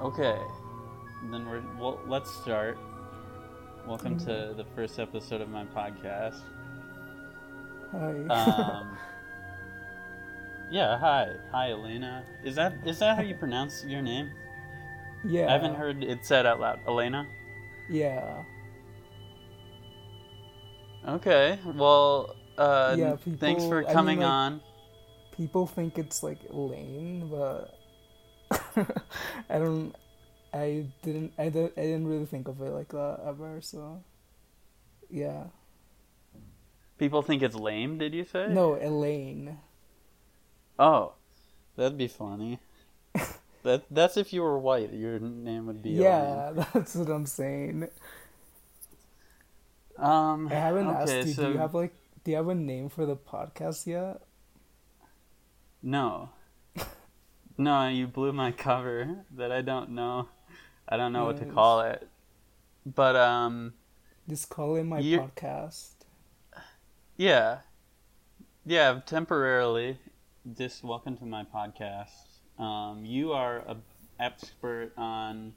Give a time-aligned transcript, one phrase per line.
[0.00, 0.38] Okay,
[1.30, 2.00] then we're well.
[2.06, 2.78] Let's start.
[3.86, 6.40] Welcome to the first episode of my podcast.
[7.92, 8.10] Hi.
[8.28, 8.96] Um,
[10.70, 12.24] yeah, hi, hi, Elena.
[12.44, 14.30] Is that is that how you pronounce your name?
[15.24, 15.48] yeah.
[15.48, 16.80] I haven't heard it said out loud.
[16.88, 17.26] Elena.
[17.90, 18.42] Yeah.
[21.06, 21.58] Okay.
[21.74, 24.60] Well, uh, Yeah, thanks for people- I mean, coming like- on.
[25.36, 27.74] People think it's like Elaine, but
[29.48, 29.94] I don't.
[30.52, 31.32] I didn't.
[31.38, 31.72] I didn't.
[31.76, 33.60] I didn't really think of it like that ever.
[33.60, 34.02] So.
[35.10, 35.44] Yeah.
[36.98, 37.98] People think it's lame.
[37.98, 38.48] Did you say?
[38.48, 39.58] No, Elaine.
[40.78, 41.14] Oh,
[41.76, 42.58] that'd be funny.
[43.62, 44.92] that that's if you were white.
[44.92, 45.96] Your name would be.
[45.96, 46.02] Elaine.
[46.02, 47.88] Yeah, that's what I'm saying.
[49.96, 50.48] Um.
[50.48, 51.32] I haven't okay, asked you.
[51.32, 51.94] So, Do you have like?
[52.22, 54.20] Do you have a name for the podcast yet?
[55.82, 56.30] No.
[57.60, 60.30] No, you blew my cover that I don't know.
[60.88, 62.08] I don't know what to call it.
[62.86, 63.74] But um
[64.26, 65.90] Just call it my You- podcast.
[67.18, 67.58] yeah.
[68.64, 69.98] Yeah, temporarily
[70.56, 72.40] just welcome to my podcast.
[72.58, 73.76] Um you are a
[74.18, 75.52] expert on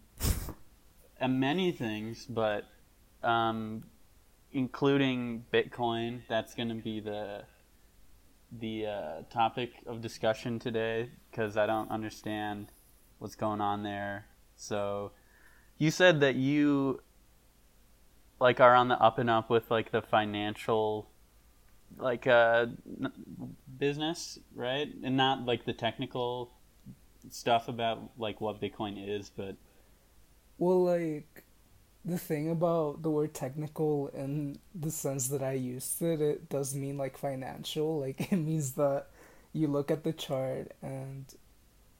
[1.21, 2.65] uh, many things, but
[3.23, 3.85] um
[4.51, 7.43] including Bitcoin, that's going to be the
[8.59, 12.71] the uh, topic of discussion today because I don't understand
[13.19, 14.27] what's going on there.
[14.55, 15.11] So,
[15.77, 17.01] you said that you
[18.39, 21.09] like are on the up and up with like the financial
[21.97, 22.67] like uh
[23.01, 24.89] n- business, right?
[25.03, 26.51] And not like the technical
[27.29, 29.55] stuff about like what Bitcoin is, but
[30.57, 31.42] Well, like
[32.05, 36.75] the thing about the word technical in the sense that I used it, it does
[36.75, 37.99] mean like financial.
[38.03, 39.07] Like it means that
[39.53, 41.25] you look at the chart and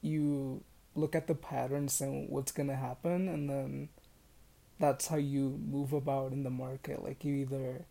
[0.02, 0.62] you
[0.94, 3.88] look at the patterns and what's gonna happen, and then
[4.78, 7.02] that's how you move about in the market.
[7.02, 7.86] Like you either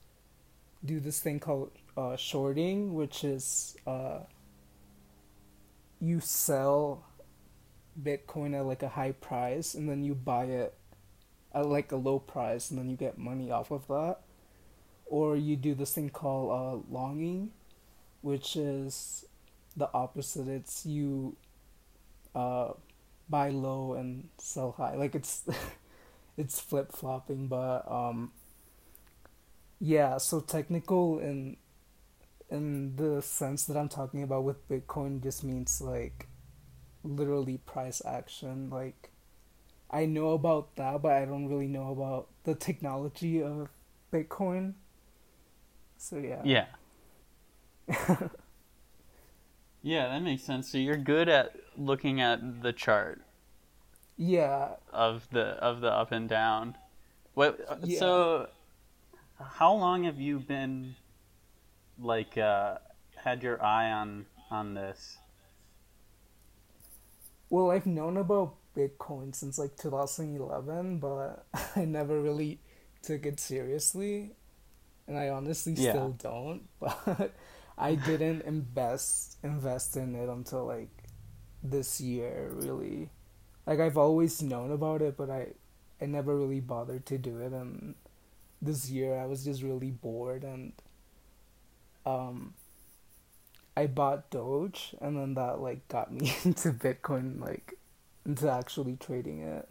[0.86, 4.20] do this thing called uh, shorting, which is uh,
[6.00, 7.06] you sell
[8.02, 10.76] Bitcoin at like a high price and then you buy it
[11.54, 14.20] at like a low price and then you get money off of that.
[15.06, 17.52] Or you do this thing called uh, longing,
[18.22, 19.26] which is
[19.76, 20.48] the opposite.
[20.48, 21.36] It's you
[22.34, 22.72] uh,
[23.30, 24.96] buy low and sell high.
[24.96, 25.44] Like it's
[26.38, 28.32] it's flip flopping, but um,
[29.80, 30.18] yeah.
[30.18, 31.58] So technical in
[32.50, 36.28] in the sense that I'm talking about with Bitcoin just means like
[37.04, 38.70] literally price action.
[38.70, 39.12] Like,
[39.94, 43.70] I know about that, but I don't really know about the technology of
[44.12, 44.74] Bitcoin.
[45.98, 46.44] So yeah.
[46.44, 46.66] yeah.
[49.82, 50.70] yeah, that makes sense.
[50.72, 53.22] So you're good at looking at the chart
[54.18, 54.78] Yeah.
[54.92, 56.78] of the of the up and down.
[57.34, 58.00] What Yeah.
[58.00, 58.50] so
[59.40, 60.96] how long have you been
[62.00, 62.78] like uh
[63.18, 65.18] had your eye on on this?
[67.50, 72.60] Well, I've known about Bitcoin since like 2011, but I never really
[73.02, 74.32] took it seriously.
[75.08, 75.78] And I honestly Yeah.
[75.78, 77.34] still don't, but
[77.78, 80.90] I didn't invest invest in it until like
[81.64, 83.10] this year, really.
[83.68, 85.50] Like I've always known about it, but I
[86.02, 87.96] I never really bothered to do it and
[88.62, 90.74] this year I was just really bored and
[92.06, 92.54] um
[93.76, 97.78] I bought Doge and then that like got me into Bitcoin like
[98.26, 99.68] into actually trading it.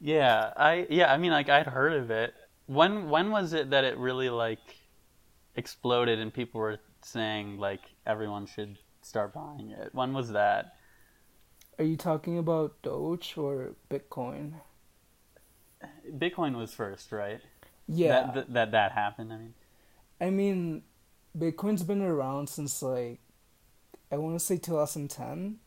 [0.00, 2.34] Yeah, I yeah, I mean like I'd heard of it.
[2.66, 4.60] When when was it that it really like
[5.56, 9.94] exploded and people were saying like everyone should start buying it?
[9.94, 10.76] When was that?
[11.78, 14.54] Are you talking about Doge or Bitcoin?
[16.10, 17.40] Bitcoin was first, right?
[17.88, 18.08] Yeah.
[18.08, 19.54] That that that, that happened, I mean.
[20.20, 20.82] I mean,
[21.36, 23.20] Bitcoin's been around since like
[24.12, 25.58] I want to say 2010,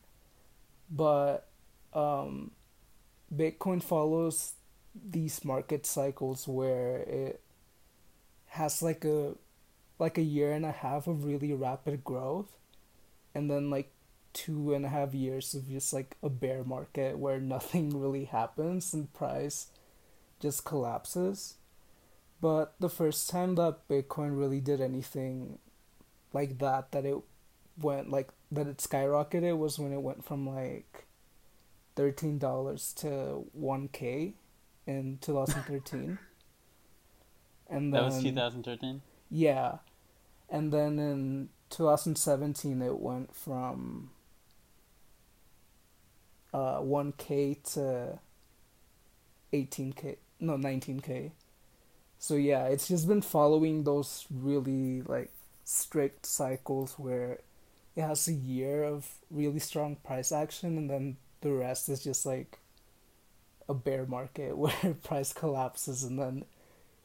[0.90, 1.48] but
[1.92, 2.52] um,
[3.34, 4.52] Bitcoin follows
[4.94, 7.40] these market cycles where it
[8.46, 9.34] has like a
[9.98, 12.56] like a year and a half of really rapid growth,
[13.34, 13.92] and then like
[14.32, 18.94] two and a half years of just like a bear market where nothing really happens
[18.94, 19.66] and price
[20.40, 21.54] just collapses.
[22.40, 25.58] But the first time that Bitcoin really did anything
[26.32, 27.16] like that, that it
[27.80, 31.06] went like that it skyrocketed was when it went from like
[31.96, 34.34] thirteen dollars to one K
[34.86, 36.18] in two thousand thirteen.
[37.68, 39.02] and That was 2013.
[39.30, 39.78] yeah.
[40.50, 44.10] And then in 2017 it went from
[46.54, 48.18] uh 1k to
[49.52, 51.32] 18k no 19k
[52.18, 55.30] so yeah it's just been following those really like
[55.64, 57.40] strict cycles where
[57.98, 62.24] it has a year of really strong price action and then the rest is just
[62.24, 62.60] like
[63.68, 66.44] a bear market where price collapses and then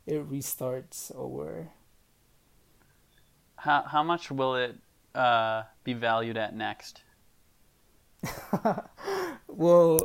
[0.05, 1.69] it restarts over
[3.55, 4.75] how how much will it
[5.15, 7.01] uh, be valued at next
[9.47, 9.99] well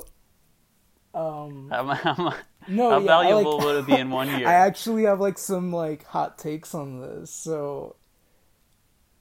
[1.15, 2.35] um how, how,
[2.67, 5.37] no how yeah, valuable like, would it be in one year I actually have like
[5.37, 7.31] some like hot takes on this.
[7.31, 7.97] So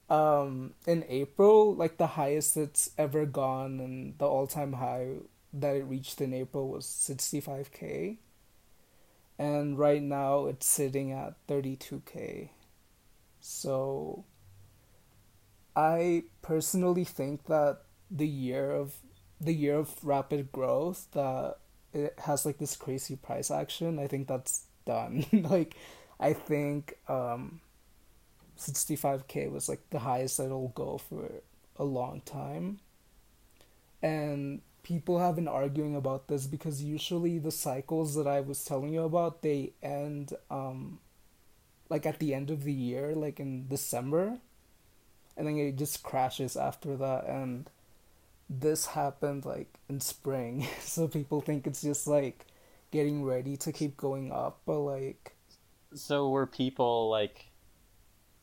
[0.10, 5.18] um in April, like the highest it's ever gone and the all-time high
[5.54, 8.18] that it reached in April was 65k.
[9.40, 12.50] And right now it's sitting at 32k.
[13.40, 14.26] So
[15.76, 18.96] I personally think that the year of
[19.40, 21.58] the year of rapid growth that
[21.94, 25.26] it has like this crazy price action, I think that's done.
[25.32, 25.76] like
[26.20, 27.62] I think um
[28.58, 31.30] 65k was like the highest that it'll go for
[31.78, 32.80] a long time.
[34.02, 38.94] And people have been arguing about this because usually the cycles that I was telling
[38.94, 41.00] you about they end um
[41.90, 44.40] like at the end of the year, like in December.
[45.36, 47.70] And then it just crashes after that and
[48.50, 50.68] this happened like in spring.
[50.80, 52.46] so people think it's just like
[52.92, 55.36] getting ready to keep going up, but like
[55.94, 57.47] so were people like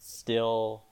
[0.04, 0.82] still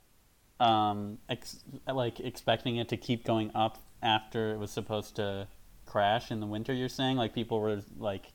[0.59, 5.47] um ex- like expecting it to keep going up after it was supposed to
[5.87, 7.17] crash in the winter you're saying?
[7.17, 8.33] Like people were like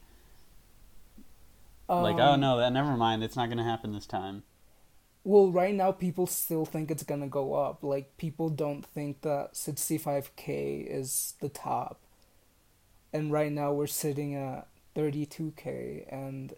[1.90, 4.44] um, like oh no that never mind it's not going to happen this time.
[5.24, 7.84] Well right now people still think it's going to go up.
[7.84, 12.00] Like people don't think that 65k is the top.
[13.14, 16.54] And right now we're sitting at 32k and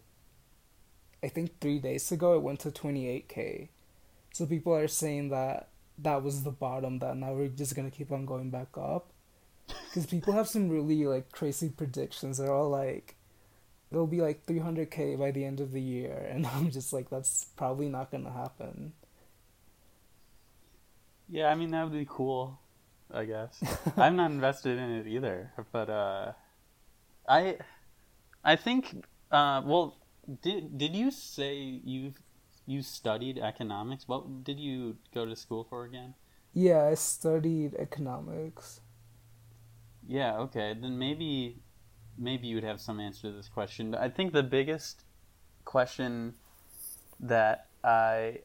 [1.22, 3.68] i think 3 days ago it went to 28k
[4.40, 7.96] so people are saying that that was the bottom that now we're just going to
[7.96, 9.12] keep on going back up.
[9.68, 12.38] Because people have some really like crazy predictions.
[12.38, 13.18] They're all like
[13.92, 16.26] it'll be like 300k by the end of the year.
[16.32, 18.94] And i'm just like that's probably not gonna happen.
[21.28, 22.62] Yeah i mean that would be cool
[23.14, 23.62] i guess.
[23.98, 26.32] I'm not invested in it either but uh
[27.28, 27.58] i
[28.46, 29.98] i think uh well
[30.42, 32.14] did did you say you
[32.70, 34.08] you studied economics?
[34.08, 36.14] What did you go to school for again?
[36.54, 38.82] Yeah i studied economics.
[40.08, 40.76] Yeah okay.
[40.80, 41.62] Then maybe
[42.18, 43.96] maybe you would have some answer to this question.
[43.96, 45.04] I think the biggest
[45.66, 46.34] question
[47.20, 48.40] that I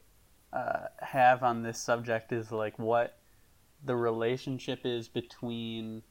[0.53, 3.19] uh, have on this subject is like what
[3.83, 6.01] the relationship is between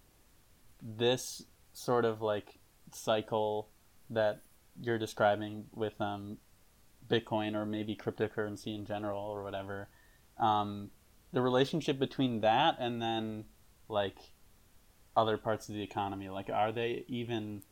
[0.82, 1.42] this
[1.72, 2.58] sort of like
[2.92, 3.70] cycle
[4.10, 4.42] that
[4.80, 6.36] you're describing with um,
[7.08, 9.88] Bitcoin or maybe cryptocurrency in general or whatever.
[10.38, 10.90] Um,
[11.32, 13.44] the relationship between that and then
[13.88, 14.16] like
[15.16, 16.28] other parts of the economy?
[16.28, 17.62] Like, are they even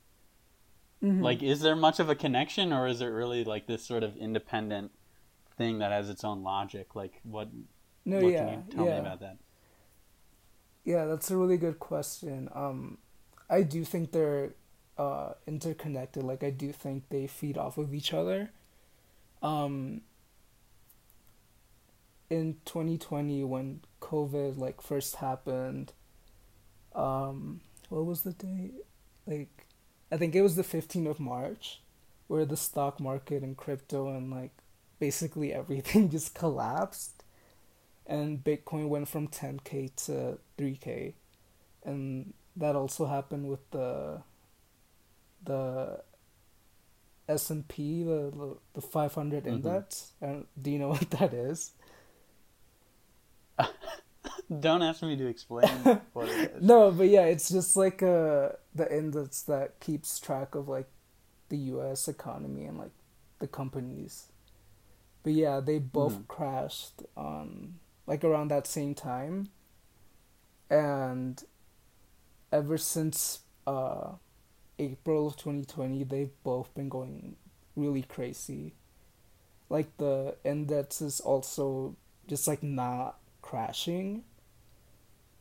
[1.03, 1.23] mm-hmm.
[1.23, 1.43] like?
[1.43, 4.93] Is there much of a connection, or is it really like this sort of independent
[5.57, 6.95] thing that has its own logic?
[6.95, 7.49] Like, what?
[8.05, 8.95] No, what yeah, can you tell yeah.
[8.95, 9.39] me about that?
[10.85, 12.49] Yeah, that's a really good question.
[12.55, 12.99] Um,
[13.49, 14.55] I do think they're
[14.99, 16.25] uh, interconnected.
[16.25, 18.51] Like, I do think they feed off of each other.
[19.43, 20.03] Um,
[22.31, 25.93] in 2020, when COVID like first happened,
[26.95, 28.75] um what was the date
[29.27, 29.67] like
[30.11, 31.81] i think it was the 15th of march
[32.27, 34.53] where the stock market and crypto and like
[34.99, 37.23] basically everything just collapsed
[38.07, 41.15] and bitcoin went from 10k to 3k
[41.85, 44.23] and that also happened with the
[45.45, 46.01] the
[47.33, 49.55] S&P the the 500 mm-hmm.
[49.55, 51.73] index and do you know what that is
[54.61, 55.69] Don't ask me to explain
[56.13, 56.63] what it is.
[56.63, 60.89] No, but yeah, it's just like uh the index that keeps track of like
[61.49, 62.09] the U.S.
[62.09, 62.93] economy and like
[63.39, 64.27] the companies.
[65.23, 66.29] But yeah, they both mm.
[66.29, 69.51] crashed on like around that same time,
[70.69, 71.43] and
[72.51, 74.13] ever since uh
[74.79, 77.37] April of 2020, they've both been going
[77.77, 78.75] really crazy.
[79.69, 84.25] Like the index is also just like not crashing.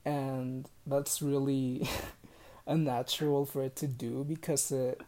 [0.06, 1.88] And that's really
[2.68, 5.02] unnatural for it to do because it,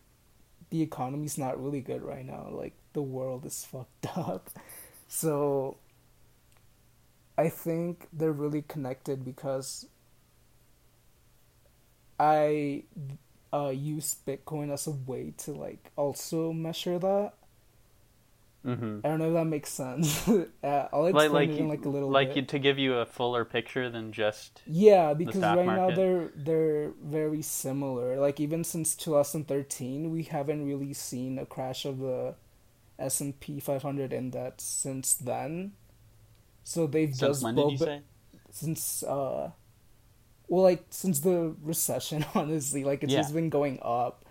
[0.70, 2.50] the economy's not really good right now.
[2.51, 4.50] Like the world is fucked up.
[5.08, 5.77] So
[7.36, 9.88] i think they're really connected because
[12.20, 12.84] I
[13.53, 17.33] uh, use Bitcoin as a way to like also measure that.
[18.65, 19.00] Mm-hmm.
[19.03, 20.27] I don't know if that makes sense.
[20.63, 22.38] uh, I'll explain Like like it in like a little like bit.
[22.38, 26.91] you, to give you a fuller picture than just Yeah, because right now they're they're
[27.03, 28.17] very similar.
[28.19, 32.36] Like even since 2013, we haven't really seen a crash of the
[33.00, 35.74] S&P 500 index since then.
[36.63, 38.01] So they've since just when did you say?
[38.51, 39.51] since uh
[40.53, 43.22] well like since the recession honestly like it's Yeah.
[43.22, 44.24] just been going up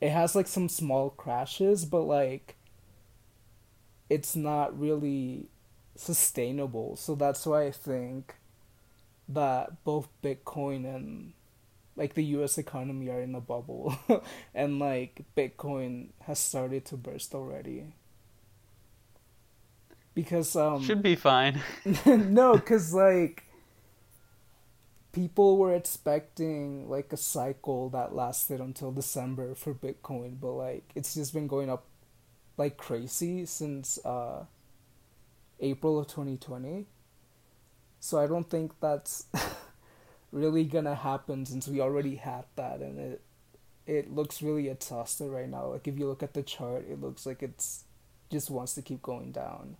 [0.00, 2.54] it has like some small crashes but like
[4.08, 5.48] it's not really
[5.96, 8.34] sustainable so that's why i think
[9.28, 11.32] that both bitcoin and
[11.96, 13.96] like the us economy are in a bubble
[14.54, 17.86] and like bitcoin has started to burst already
[20.14, 21.60] because um Should be fine.
[22.06, 23.43] no, because like
[25.14, 31.14] people were expecting like a cycle that lasted until December for Bitcoin, but like it's
[31.14, 31.84] just been going up
[32.56, 34.44] like crazy since uh
[35.60, 36.86] April of 2020.
[38.00, 39.26] So I don't think that's
[40.32, 43.22] really gonna happen since we already had that and it
[43.86, 45.68] it looks really exhausted right now.
[45.68, 47.84] Like if you look at the chart, it looks like it's
[48.30, 49.76] just wants to keep going down.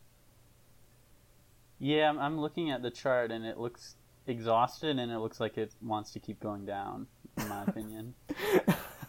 [1.80, 5.58] Yeah, I'm, I'm looking at the chart and it looks exhausted and it looks like
[5.58, 7.06] it wants to keep going down,
[7.38, 8.14] in my opinion.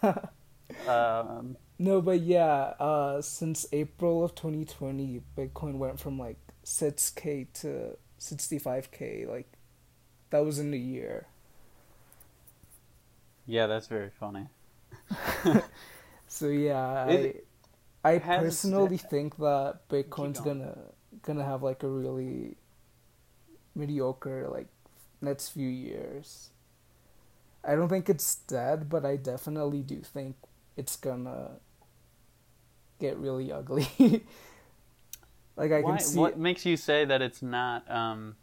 [0.88, 7.98] um, No, but yeah, uh, since April of 2020, Bitcoin went from like 6k to
[8.20, 9.28] 65k.
[9.28, 9.52] Like,
[10.32, 11.28] that was in a year.
[13.46, 14.48] yeah, that's very funny.
[16.28, 17.48] So yeah, It
[18.04, 20.78] I, I personally think that Bitcoin's gonna
[21.22, 22.58] gonna have like a really
[23.76, 24.68] mediocre like
[25.26, 26.50] next few years.
[27.64, 30.36] I don't think it's dead, but I definitely do think
[30.78, 31.60] it's gonna
[33.00, 33.88] get really ugly.
[35.56, 38.36] like I Why, can see what makes you say that it's not um,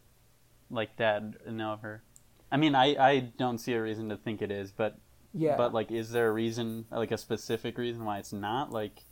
[0.70, 2.02] like dead and over?
[2.50, 4.98] I mean, I, I don't see a reason to think it is, but
[5.32, 5.56] yeah.
[5.56, 8.72] but like, is there a reason, like a specific reason why it's not?
[8.72, 9.04] Like,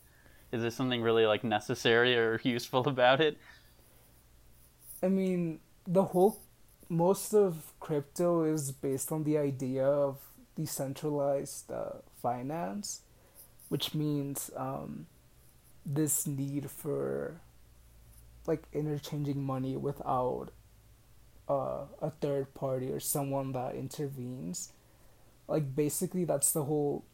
[0.52, 3.38] is there something really like necessary or useful about it?
[5.02, 6.40] I mean, the whole
[6.90, 10.18] most of crypto is based on the idea of
[10.56, 13.02] decentralized uh, finance,
[13.68, 15.06] which means um,
[15.86, 17.40] this need for
[18.44, 20.48] like interchanging money without
[21.48, 24.72] uh, a third party or someone that intervenes.
[25.46, 27.04] Like basically, that's the whole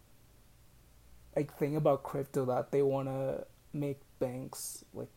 [1.37, 5.13] like thing about crypto that they want to make banks like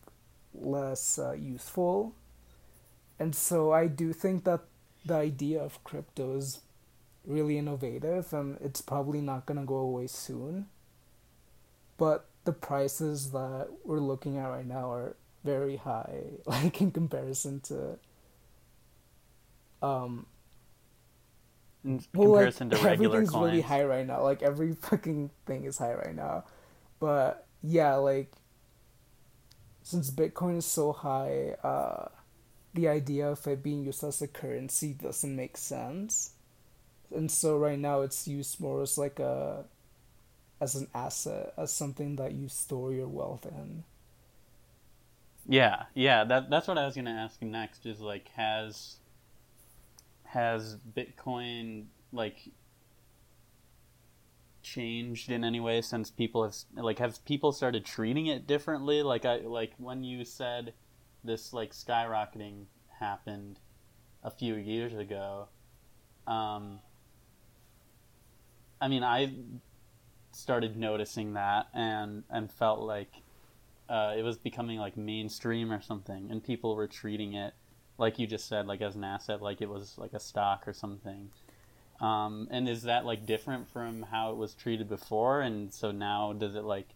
[0.52, 2.14] less uh, useful
[3.20, 4.62] and so I do think that
[5.06, 6.62] the idea of crypto is
[7.26, 10.68] really innovative and it's probably not going to go away soon.
[11.98, 17.60] But the prices that we're looking at right now are very high, like in comparison
[17.62, 17.98] to
[19.82, 20.26] um
[21.84, 23.52] In well, comparison like, to regular everything's coins.
[23.52, 24.22] really high right now.
[24.22, 26.44] Like every fucking thing is high right now.
[27.00, 28.32] But yeah, like
[29.82, 32.08] since Bitcoin is so high, uh
[32.74, 36.32] the idea of it being used as a currency doesn't make sense.
[37.14, 39.64] And so right now it's used more as like a
[40.60, 43.84] as an asset, as something that you store your wealth in.
[45.48, 47.86] Yeah, yeah, that that's what I was gonna ask next.
[47.86, 48.96] Is like has
[50.24, 52.38] has Bitcoin like
[54.62, 59.02] changed in any way since people have like have people started treating it differently?
[59.02, 60.74] Like I like when you said
[61.24, 62.64] this like skyrocketing
[62.98, 63.58] happened
[64.22, 65.48] a few years ago.
[66.26, 66.80] Um,
[68.80, 69.32] I mean, I
[70.32, 73.12] started noticing that and and felt like
[73.88, 77.54] uh, it was becoming like mainstream or something, and people were treating it
[78.00, 80.72] like you just said, like as an asset, like it was like a stock or
[80.72, 81.30] something.
[82.00, 85.42] Um, and is that like different from how it was treated before?
[85.42, 86.88] And so now, does it like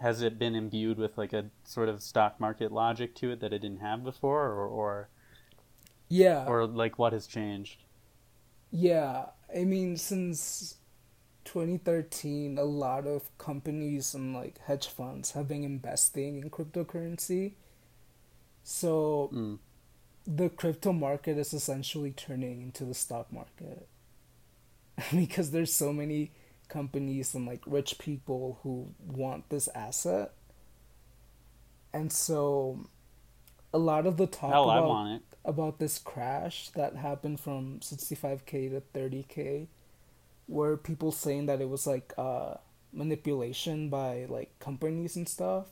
[0.00, 3.52] has it been imbued with like a sort of stock market logic to it that
[3.52, 5.08] it didn't have before, or or,
[6.08, 6.48] Yeah.
[6.48, 7.84] or like what has changed?
[8.70, 10.76] Yeah, I mean, since
[11.44, 17.54] 2013, a lot of companies and like hedge funds have been investing in cryptocurrency.
[18.62, 19.58] So Mm.
[20.26, 23.88] the crypto market is essentially turning into the stock market
[25.12, 26.30] because there's so many
[26.68, 30.32] companies and like rich people who want this asset.
[31.92, 32.86] And so
[33.72, 38.82] a lot of the talk Hell, about about this crash that happened from 65k to
[38.94, 39.66] 30k
[40.46, 42.54] were people saying that it was like uh,
[42.92, 45.66] manipulation by like companies and stuff.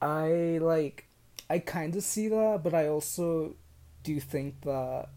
[0.00, 1.06] I like,
[1.48, 3.56] I kind of see that, but I also
[4.02, 5.08] do think that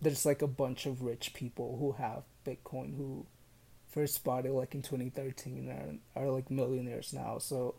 [0.00, 3.26] there's like a bunch of rich people who have Bitcoin who
[3.88, 7.38] first bought it like in 2013 and are like millionaires now.
[7.38, 7.74] So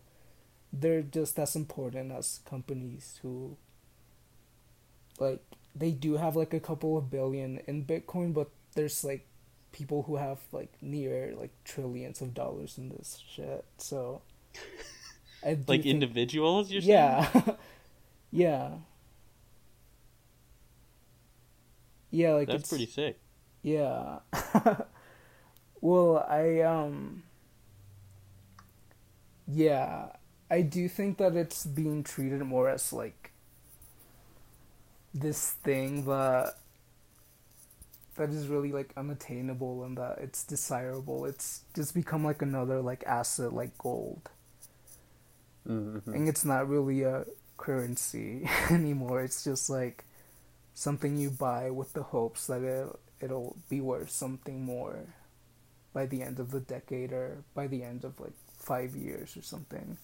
[0.72, 3.58] they're just as important as companies who
[5.20, 5.42] like
[5.76, 9.26] they do have like a couple of billion in Bitcoin, but there's like
[9.72, 13.66] people who have like near like trillions of dollars in this shit.
[13.78, 14.22] So
[15.46, 17.30] like think, individuals, you're yeah.
[18.32, 18.70] yeah.
[22.12, 23.20] Yeah, like That's pretty sick.
[23.62, 24.20] Yeah.
[25.82, 27.24] well, I um
[29.48, 30.08] yeah,
[30.50, 33.32] I do think that it's being treated more as like
[35.14, 36.54] this thing that
[38.16, 41.26] that is really like unattainable and that it's desirable.
[41.26, 44.30] It's just become like another like asset like gold.
[45.68, 46.14] Mm-hmm.
[46.14, 47.26] And it's not really a
[47.58, 49.22] currency anymore.
[49.24, 50.06] It's just like
[50.74, 52.88] something you buy with the hopes that it
[53.22, 55.08] it'll be worth something more
[55.94, 59.42] by the end of the decade or by the end of like 5 years or
[59.42, 59.98] something.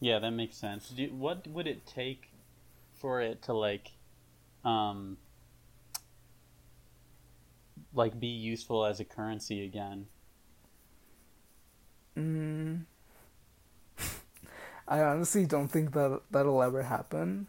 [0.00, 0.88] Yeah, that makes sense.
[0.90, 2.30] Do, what would it take
[2.94, 3.92] for it to like
[4.64, 5.18] um
[7.94, 10.06] like be useful as a currency again?
[12.16, 12.84] Mm.
[14.88, 17.48] I honestly don't think that that'll ever happen.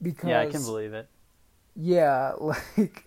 [0.00, 1.08] Because Yeah, I can believe it.
[1.76, 3.04] Yeah, like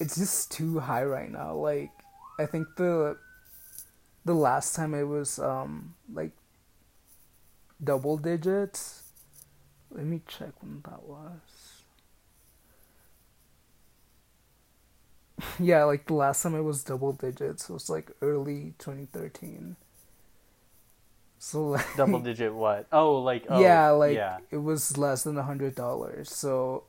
[0.00, 1.54] it's just too high right now.
[1.54, 1.90] Like
[2.38, 3.16] I think the
[4.24, 6.32] the last time it was um like
[7.82, 9.02] double digits.
[9.90, 11.82] Let me check when that was.
[15.58, 19.76] yeah, like the last time it was double digits was like early 2013.
[21.44, 22.86] So like double digit what?
[22.90, 24.38] Oh, like oh, yeah, like yeah.
[24.50, 26.32] it was less than a hundred dollars.
[26.32, 26.84] So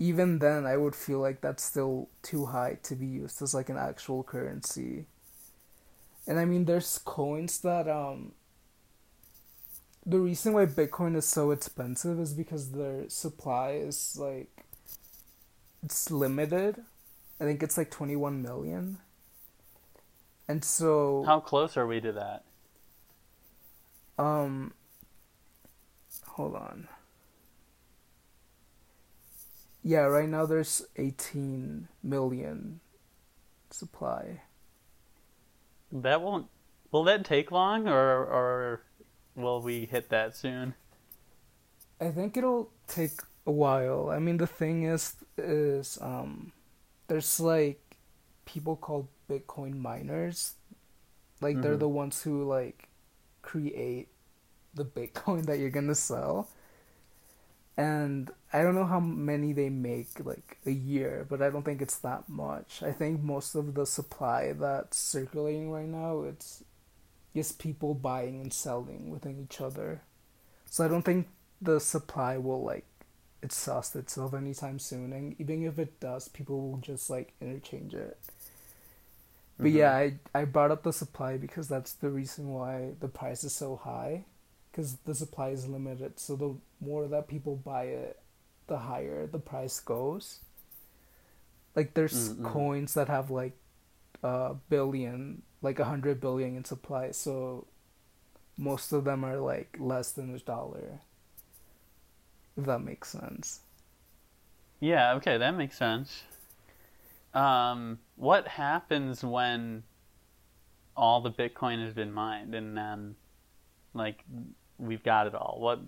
[0.00, 3.68] even then, I would feel like that's still too high to be used as like
[3.68, 5.06] an actual currency.
[6.26, 8.32] And I mean, there's coins that um.
[10.04, 14.64] The reason why Bitcoin is so expensive is because their supply is like.
[15.84, 16.82] It's limited.
[17.40, 18.98] I think it's like 21 million.
[20.48, 21.22] And so.
[21.24, 22.42] How close are we to that?
[24.18, 24.72] Um,
[26.26, 26.88] hold on.
[29.82, 32.80] Yeah, right now there's 18 million
[33.70, 34.42] supply.
[35.90, 36.46] That won't.
[36.90, 38.82] Will that take long, or or
[39.34, 40.74] will we hit that soon?
[42.00, 44.10] I think it'll take a while.
[44.10, 46.52] I mean, the thing is, is um,
[47.08, 47.80] there's like
[48.44, 50.54] people called Bitcoin miners.
[51.40, 51.62] Like mm-hmm.
[51.62, 52.88] they're the ones who like
[53.42, 54.08] create
[54.74, 56.48] the Bitcoin that you're gonna sell.
[57.76, 61.80] And I don't know how many they make like a year, but I don't think
[61.80, 62.82] it's that much.
[62.82, 66.62] I think most of the supply that's circulating right now it's
[67.34, 70.02] just people buying and selling within each other.
[70.66, 71.28] So I don't think
[71.60, 72.84] the supply will like
[73.42, 78.18] exhaust itself anytime soon and even if it does, people will just like interchange it.
[79.62, 79.78] But mm-hmm.
[79.78, 83.54] yeah, I I brought up the supply because that's the reason why the price is
[83.54, 84.24] so high
[84.70, 86.18] because the supply is limited.
[86.18, 88.18] So the more that people buy it,
[88.66, 90.40] the higher the price goes.
[91.76, 93.56] Like there's mm coins that have like
[94.24, 97.12] a billion, like a hundred billion in supply.
[97.12, 97.66] So
[98.58, 101.00] most of them are like less than a dollar.
[102.56, 103.60] If that makes sense.
[104.80, 105.14] Yeah.
[105.14, 106.24] Okay, that makes sense.
[107.34, 109.84] Um, what happens when
[110.96, 113.14] all the Bitcoin has been mined and then,
[113.94, 114.24] like,
[114.78, 115.56] we've got it all.
[115.60, 115.80] What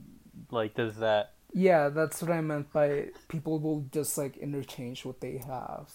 [0.50, 1.32] like does that?
[1.52, 5.92] Yeah, that's what I meant by people will just like interchange what they have.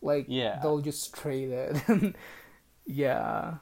[0.00, 0.58] Like yeah.
[0.62, 2.14] they'll just trade it.
[2.86, 3.54] yeah.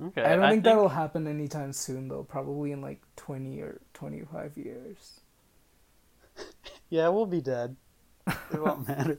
[0.00, 0.22] Okay.
[0.22, 2.22] I don't I think, think that'll happen anytime soon though.
[2.22, 5.20] Probably in like twenty or twenty five years.
[6.90, 7.76] yeah, we'll be dead.
[8.52, 9.18] It won't matter.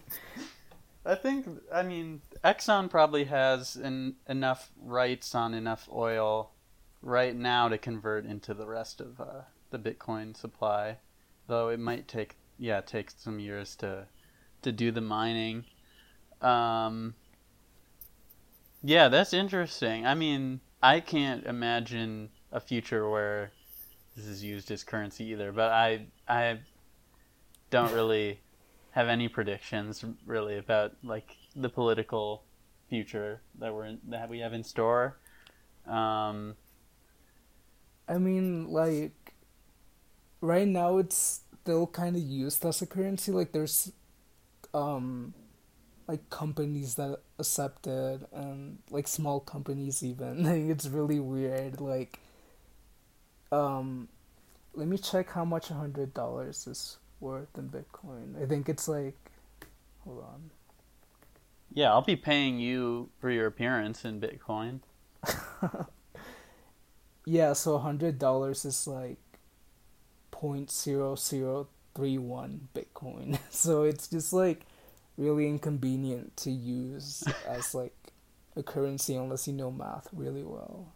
[1.06, 6.52] I think I mean Exxon probably has an, enough rights on enough oil
[7.02, 10.98] right now to convert into the rest of uh, the Bitcoin supply,
[11.48, 14.08] though it might take yeah take some years to
[14.63, 15.65] to do the mining.
[16.41, 17.15] Um,
[18.84, 20.06] yeah, that's interesting.
[20.06, 23.52] I mean, I can't imagine a future where
[24.15, 26.60] this is used as currency either, but I I
[27.70, 28.39] don't really
[28.97, 32.41] have any predictions really about like the political
[32.89, 35.17] future that we're in, that we have in store.
[35.86, 36.55] Um,
[38.10, 39.36] I mean, like,
[40.41, 43.31] right now it's still kind of used as a currency.
[43.31, 43.91] Like, there's,
[44.73, 45.36] um,
[46.07, 50.43] like companies that accept it and like small companies even.
[50.71, 51.79] It's really weird.
[51.79, 52.17] Like,
[53.51, 54.07] um,
[54.73, 58.41] let me check how much a hundred dollars is worth in Bitcoin.
[58.41, 59.17] I think it's like,
[60.03, 60.51] hold on.
[61.73, 64.82] yeah, I'll be paying you for your appearance in Bitcoin.
[67.25, 69.17] Yeah, so a hundred dollars is like
[70.32, 73.39] point zero zero three one Bitcoin.
[73.49, 74.65] So it's just like
[75.17, 77.95] really inconvenient to use as like
[78.56, 80.93] a currency unless you know math really well.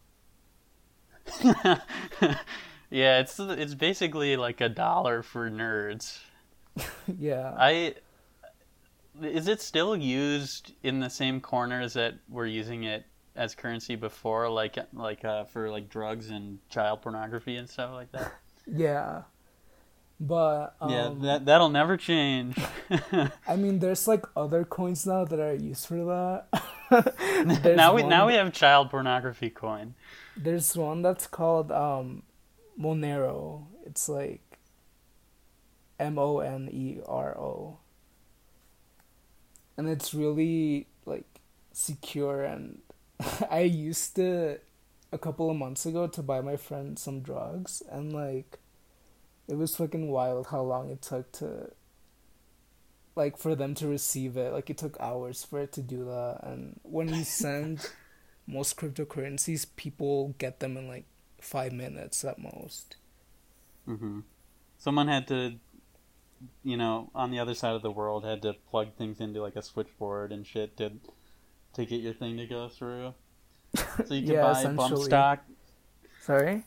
[2.92, 6.20] Yeah, it's it's basically like a dollar for nerds.
[7.20, 7.56] yeah.
[7.58, 7.96] I
[9.22, 14.50] is it still used in the same corners that we're using it as currency before,
[14.50, 18.34] like like uh, for like drugs and child pornography and stuff like that?
[18.68, 19.24] yeah.
[20.20, 22.58] But um, yeah, that that'll never change.
[23.48, 26.48] I mean, there's like other coins now that are used for that.
[27.76, 29.96] Now we now we have child pornography coin.
[30.36, 32.24] There's one that's called um,
[32.80, 33.66] Monero.
[33.86, 34.42] It's like
[36.00, 37.78] M O N E R O.
[39.78, 41.26] And it's really like
[41.74, 42.80] secure and
[43.50, 44.60] I used to
[45.12, 48.60] a couple of months ago to buy my friend some drugs and like
[49.48, 51.72] it was fucking wild how long it took to
[53.16, 54.54] like for them to receive it.
[54.54, 57.90] Like it took hours for it to do that and when you send
[58.48, 61.06] most cryptocurrencies people get them in like
[61.42, 62.98] five minutes at most
[63.86, 64.20] hmm
[64.78, 65.60] Someone had to,
[66.64, 69.56] you know, on the other side of the world, had to plug things into like
[69.56, 70.94] a switchboard and shit to
[71.76, 73.14] to get your thing to go through.
[74.06, 75.46] So you could Yeah, buy bump stock.
[76.20, 76.64] sorry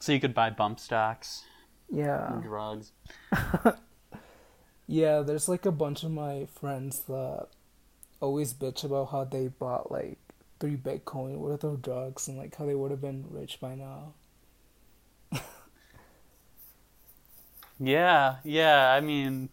[0.00, 1.44] So you could buy bump stocks
[1.90, 2.92] yeah drugs.
[4.86, 7.46] yeah there's like a bunch of my friends that
[8.20, 10.18] always bitch about how they bought like
[10.60, 14.14] three bitcoin worth of drugs and like how they would have been rich by now
[17.78, 18.90] Yeah, yeah.
[18.92, 19.50] I mean,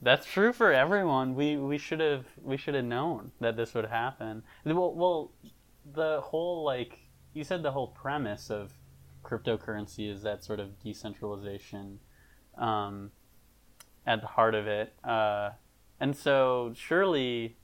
[0.00, 1.34] that's true for everyone.
[1.34, 4.42] We we should have we should have known that this would happen.
[4.64, 5.32] Well, well,
[5.90, 6.98] the whole like
[7.32, 8.72] you said, the whole premise of
[9.24, 12.00] cryptocurrency is that sort of decentralization
[12.58, 13.12] um,
[14.06, 15.50] at the heart of it, uh,
[15.98, 17.56] and so surely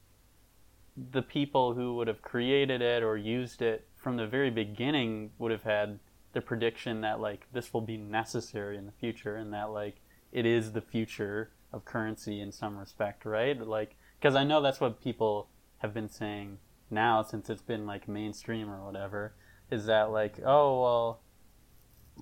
[1.11, 5.52] the people who would have created it or used it from the very beginning would
[5.52, 5.98] have had
[6.32, 9.96] the prediction that like this will be necessary in the future and that like
[10.32, 13.61] it is the future of currency in some respect right?
[13.61, 16.58] Like because i know that's what people have been saying
[16.90, 19.34] now since it's been like mainstream or whatever
[19.70, 21.20] is that like oh well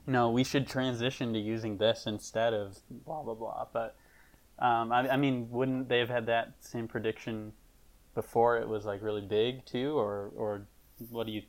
[0.06, 3.66] no we should transition to using this instead of blah blah blah.
[3.72, 3.96] But
[4.58, 7.52] um, I, I mean wouldn't they have had that same prediction
[8.16, 10.66] before it was like really big too or or
[11.10, 11.42] what do you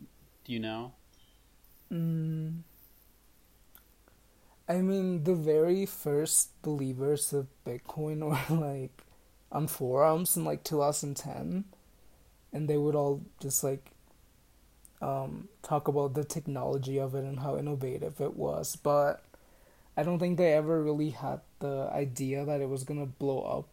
[0.45, 0.91] do you know
[1.91, 2.62] Mm.
[4.69, 9.03] I mean, the very first believers of Bitcoin were like
[9.51, 11.65] on forums in like 2010,
[12.53, 13.91] and they would all just like
[15.01, 18.75] um, talk about the technology of it and how innovative it was.
[18.75, 19.23] But
[19.95, 23.67] I don't think they ever really had the idea that it was gonna blow up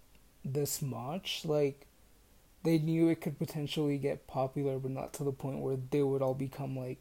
[0.44, 1.44] this much.
[1.44, 1.86] Like,
[2.64, 6.22] they knew it could potentially get popular, but not to the point where they would
[6.22, 7.00] all become like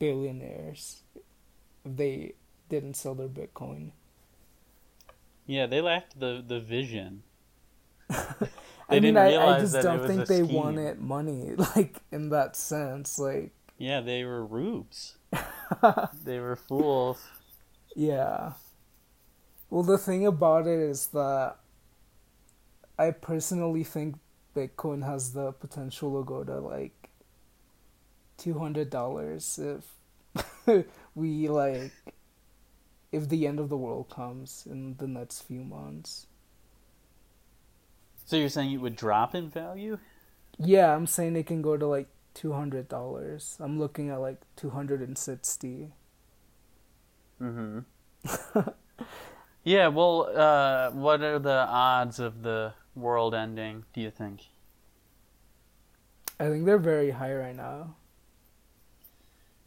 [0.00, 1.02] billionaires
[1.84, 2.34] if they
[2.70, 3.92] didn't sell their Bitcoin.
[5.46, 7.22] Yeah, they lacked the the vision.
[8.88, 10.52] I mean, I, I just don't think they scheme.
[10.52, 13.18] wanted money, like in that sense.
[13.18, 15.16] Like, Yeah, they were rubes.
[16.24, 17.32] they were fools.
[17.94, 18.52] yeah.
[19.70, 21.56] Well, the thing about it is that
[22.98, 24.16] I personally think
[24.54, 27.10] Bitcoin has the potential to go to like
[28.36, 30.84] two hundred dollars if
[31.14, 31.92] we like
[33.12, 36.26] if the end of the world comes in the next few months.
[38.24, 39.98] So you're saying it would drop in value?
[40.58, 43.56] Yeah, I'm saying it can go to like two hundred dollars.
[43.60, 45.92] I'm looking at like two hundred and sixty.
[47.40, 47.80] Mm-hmm.
[49.64, 49.88] yeah.
[49.88, 53.84] Well, uh, what are the odds of the world ending?
[53.92, 54.48] Do you think?
[56.38, 57.96] I think they're very high right now.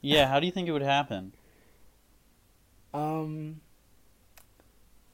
[0.01, 0.27] Yeah.
[0.27, 1.33] How do you think it would happen?
[2.93, 3.61] Um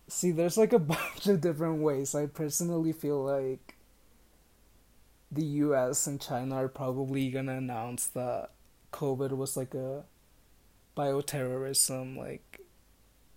[0.08, 2.13] See, there's like a bunch of different ways.
[2.15, 3.76] I personally feel like
[5.32, 8.50] the US and China are probably gonna announce that
[8.91, 10.04] COVID was like a
[10.97, 12.60] bioterrorism like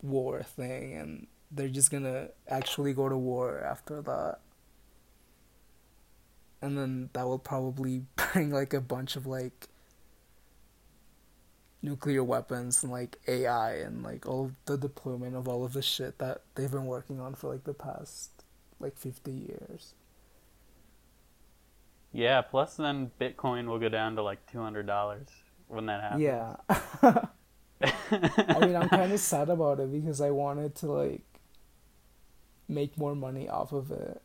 [0.02, 4.38] war thing and they're just gonna actually go to war after that.
[6.64, 9.68] And then that will probably bring like a bunch of like
[11.82, 16.18] nuclear weapons and like AI and like all the deployment of all of the shit
[16.18, 18.30] that they've been working on for like the past
[18.80, 19.92] like 50 years.
[22.12, 25.26] Yeah, plus then Bitcoin will go down to like $200
[25.68, 26.22] when that happens.
[26.22, 26.56] Yeah.
[27.82, 31.24] I mean, I'm kind of sad about it because I wanted to like
[32.68, 34.22] make more money off of it.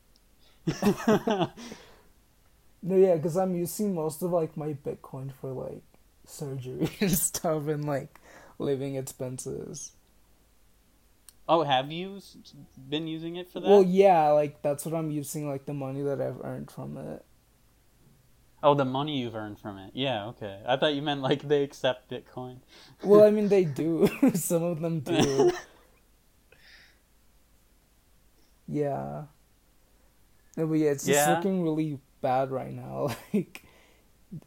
[2.81, 5.83] No, yeah, because I'm using most of like my Bitcoin for like
[6.25, 8.19] surgery and stuff and like
[8.57, 9.93] living expenses.
[11.47, 12.19] Oh, have you
[12.89, 13.67] been using it for that?
[13.67, 17.25] Well, yeah, like that's what I'm using, like the money that I've earned from it.
[18.61, 19.91] Oh, the money you've earned from it.
[19.95, 20.59] Yeah, okay.
[20.67, 22.57] I thought you meant like they accept Bitcoin.
[23.03, 24.07] well, I mean they do.
[24.35, 25.51] Some of them do.
[28.67, 29.23] yeah.
[30.57, 31.35] No, but yeah, it's just Yeah.
[31.35, 33.15] looking really bad right now.
[33.34, 33.63] Like,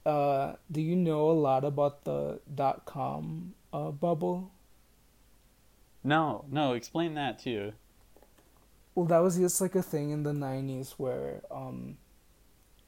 [0.06, 4.52] uh, do you know a lot about the dot com uh, bubble?
[6.04, 7.72] No, no, explain that too.
[8.94, 11.96] Well, that was just like a thing in the '90s where um,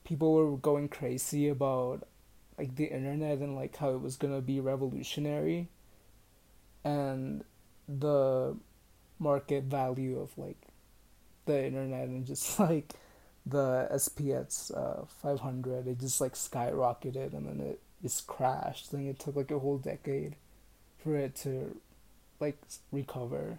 [0.05, 2.07] people were going crazy about
[2.59, 5.69] like the internet and like how it was gonna be revolutionary,
[6.85, 7.43] and
[7.89, 8.57] the
[9.19, 10.69] market value of like
[11.47, 12.95] the internet and just like
[13.47, 18.89] the SPX uh, 500, it just like skyrocketed and then it just crashed.
[18.89, 20.37] I think it took like a whole decade
[20.99, 21.77] for it to
[22.41, 22.59] like
[22.93, 23.59] recover.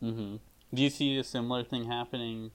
[0.00, 0.36] hmm
[0.74, 2.50] Do you see a similar thing happening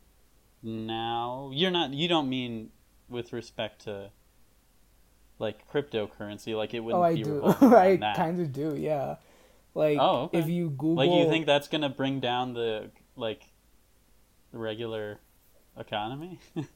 [0.63, 1.51] now?
[1.53, 1.93] You're not.
[1.93, 2.71] You don't mean
[3.09, 4.11] with respect to
[5.39, 7.41] like cryptocurrency, like it wouldn't Oh, I be do.
[7.61, 8.75] I kind of do.
[8.75, 9.17] Yeah.
[9.73, 10.39] Like Oh, okay.
[10.39, 13.43] if you Google, Like you think that's gonna bring down the like
[14.51, 15.19] the regular
[15.77, 16.39] economy?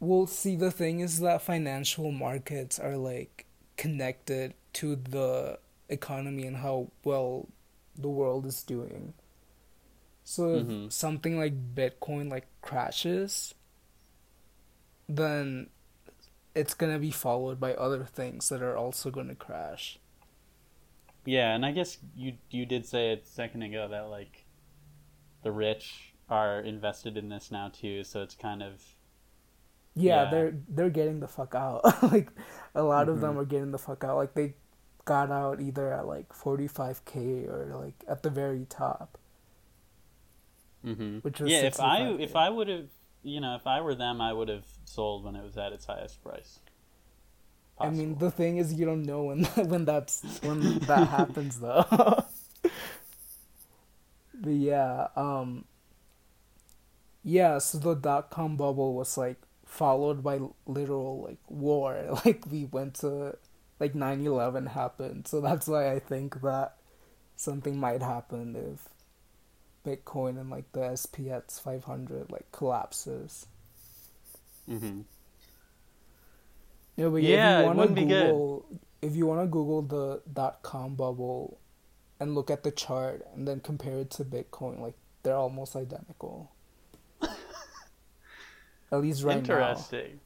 [0.00, 3.44] Well, see, the thing is that financial markets are like
[3.76, 5.58] connected to the
[5.90, 7.48] economy and how well
[7.96, 9.14] the world is doing.
[10.24, 10.90] So if Mhm.
[10.90, 13.54] something like Bitcoin like crashes,
[15.08, 15.68] then
[16.54, 19.98] it's gonna be followed by other things that are also gonna crash.
[21.24, 24.46] yeah, and I guess you you did say a second ago that like
[25.42, 28.82] the rich are invested in this now too, so it's kind of
[29.94, 30.30] Yeah, Yeah.
[30.30, 31.82] they're they're getting the fuck out.
[32.12, 32.30] like
[32.74, 33.38] a lot of them Mhm.
[33.38, 34.16] are getting the fuck out.
[34.16, 34.54] Like they
[35.04, 39.18] got out either at like 45k or like at the very top.
[40.82, 41.62] hmm Which was yeah.
[41.62, 42.20] If I 65K.
[42.20, 42.88] if I would have
[43.22, 45.86] you know if I were them, I would have sold when it was at its
[45.86, 46.60] highest price.
[47.78, 51.84] I mean, the thing is, you don't know when when that's when that happens, though.
[54.34, 55.64] but yeah, um,
[57.26, 57.58] yeah.
[57.58, 62.20] So the dot com bubble was like followed by literal like war.
[62.24, 63.36] Like we went to
[63.80, 66.76] like 9-11 happened, so that's why I think that
[67.36, 68.88] something might happen if
[69.84, 73.46] Bitcoin and like the SPX five hundred like collapses.
[74.68, 75.04] Mhm.
[76.96, 78.26] Yeah, but Yeah, if you want to wouldn't be good.
[78.26, 78.66] Google,
[79.02, 81.58] if you want to Google the dot com bubble,
[82.18, 86.50] and look at the chart, and then compare it to Bitcoin, like they're almost identical.
[88.92, 90.20] At least right Interesting.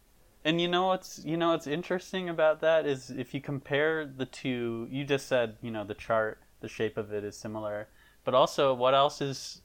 [0.44, 4.26] And you know what's you know what's interesting about that is if you compare the
[4.26, 7.88] two, you just said you know the chart, the shape of it is similar,
[8.24, 9.62] but also what else is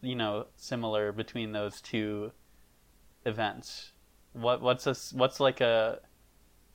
[0.00, 2.30] you know similar between those two
[3.24, 3.92] events?
[4.32, 6.00] What what's a what's like a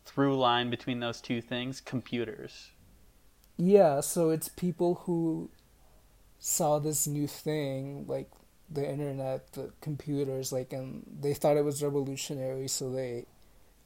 [0.03, 1.79] through line between those two things?
[1.79, 2.71] Computers.
[3.57, 5.51] Yeah, so it's people who
[6.39, 8.29] saw this new thing, like
[8.71, 13.25] the internet, the computers, like, and they thought it was revolutionary, so they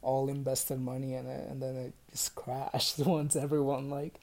[0.02, 4.20] all invested money in it, and then it just crashed once everyone like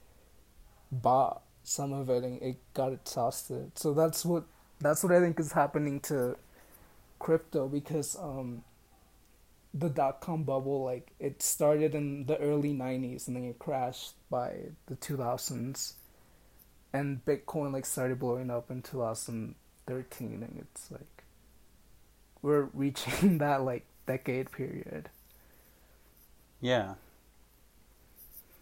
[0.91, 3.71] bought some of it and it got exhausted.
[3.77, 4.43] So that's what
[4.79, 6.35] that's what I think is happening to
[7.19, 8.63] crypto because um
[9.73, 14.13] the dot com bubble like it started in the early 90s and then it crashed
[14.29, 14.55] by
[14.87, 15.93] the 2000s
[16.91, 18.83] and bitcoin like started blowing up in
[19.87, 21.23] 2013 and it's like
[22.41, 25.09] we're reaching that like decade period
[26.61, 26.95] Yeah.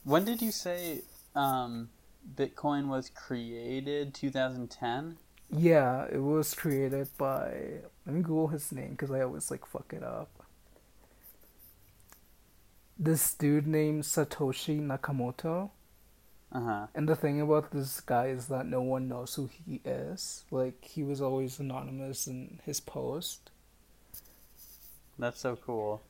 [0.04, 1.02] When did you say
[1.36, 1.90] um
[2.36, 5.18] Bitcoin was created 2010.
[5.54, 7.82] Yeah, it was created by.
[8.06, 10.30] Let me Google his name because I always like fuck it up.
[12.98, 15.72] This dude named Satoshi Nakamoto.
[16.52, 16.88] Uh huh.
[16.94, 20.44] And the thing about this guy is that no one knows who he is.
[20.52, 23.52] Like he was always anonymous in his post.
[25.18, 26.02] That's so cool.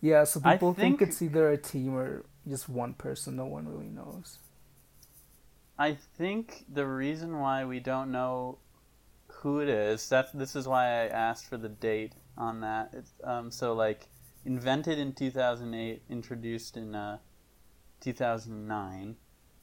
[0.00, 0.98] Yeah, so people think...
[0.98, 3.36] think- it's either a team or just one person.
[3.36, 4.38] No one really knows.
[5.78, 8.58] I think the reason why we don't know
[9.28, 12.90] who it is that's this is why I asked for the date on that.
[12.92, 14.06] It's, um, so like
[14.44, 17.18] invented in 2008, introduced in uh,
[18.02, 19.16] 2009.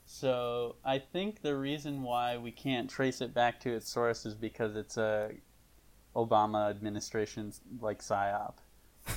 [0.06, 4.34] So I think the reason why we can't trace it back to its source is
[4.34, 5.32] because it's a
[6.15, 8.56] Obama administration's like psyop.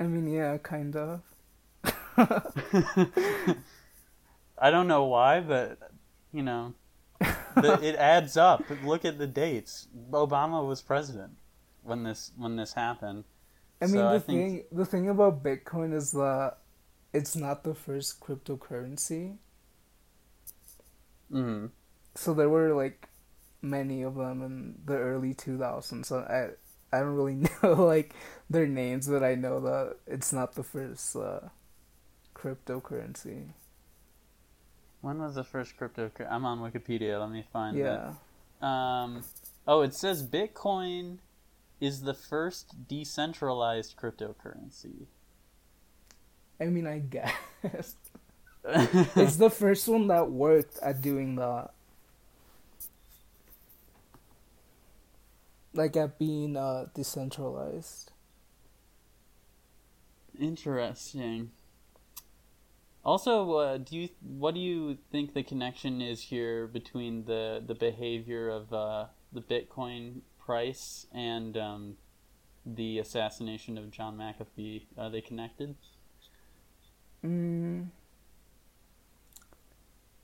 [0.00, 1.22] I mean, yeah, kind of.
[4.58, 5.78] I don't know why, but
[6.32, 6.74] you know,
[7.20, 8.64] the, it adds up.
[8.84, 9.88] Look at the dates.
[10.10, 11.32] Obama was president
[11.82, 13.24] when this when this happened.
[13.80, 16.56] I mean, So the I thing the thing about Bitcoin is that
[17.16, 19.38] it's not the first cryptocurrency.
[21.32, 21.70] Mm.
[22.14, 23.08] So there were like
[23.62, 26.04] many of them in the early 2000s.
[26.06, 26.50] So I
[26.96, 28.14] I don't really know like
[28.50, 31.48] their names, but I know that it's not the first uh,
[32.34, 33.50] cryptocurrency.
[35.00, 36.10] When was the first crypto?
[36.28, 37.20] I'm on Wikipedia.
[37.20, 38.14] Let me find Yeah.
[38.60, 38.66] that.
[38.66, 39.24] Um,
[39.66, 41.18] oh, it says Bitcoin
[41.80, 45.06] is the first decentralized cryptocurrency.
[46.60, 47.96] I mean, I guess
[48.64, 51.70] it's the first one that worked at doing that.
[55.74, 58.12] Like at being uh decentralized.
[60.38, 61.50] Interesting.
[63.04, 67.74] Also, uh, do you what do you think the connection is here between the the
[67.74, 71.96] behavior of uh, the Bitcoin price and um,
[72.64, 74.86] the assassination of John McAfee?
[74.98, 75.76] Are they connected?
[77.26, 77.86] Mm,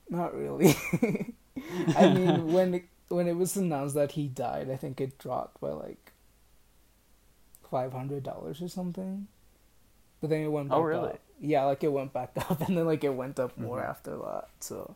[0.09, 0.75] not really.
[1.95, 5.59] I mean, when it, when it was announced that he died, I think it dropped
[5.61, 6.11] by like
[7.69, 9.27] five hundred dollars or something.
[10.21, 11.13] But then it went back Oh, really?
[11.13, 11.19] up.
[11.39, 13.89] Yeah, like it went back up, and then like it went up more Mhm.
[13.89, 14.49] after that.
[14.59, 14.95] So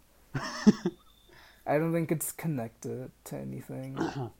[1.67, 3.97] I don't think it's connected to anything.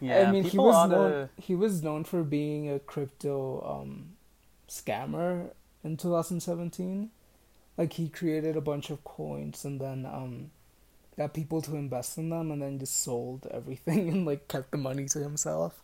[0.00, 4.16] Yeah, I mean, he was known he was known for being a crypto um,
[4.68, 5.50] scammer
[5.84, 7.10] in 2017.
[7.76, 10.50] Like he created a bunch of coins and then um,
[11.16, 14.78] got people to invest in them, and then just sold everything and like kept the
[14.78, 15.80] money to himself.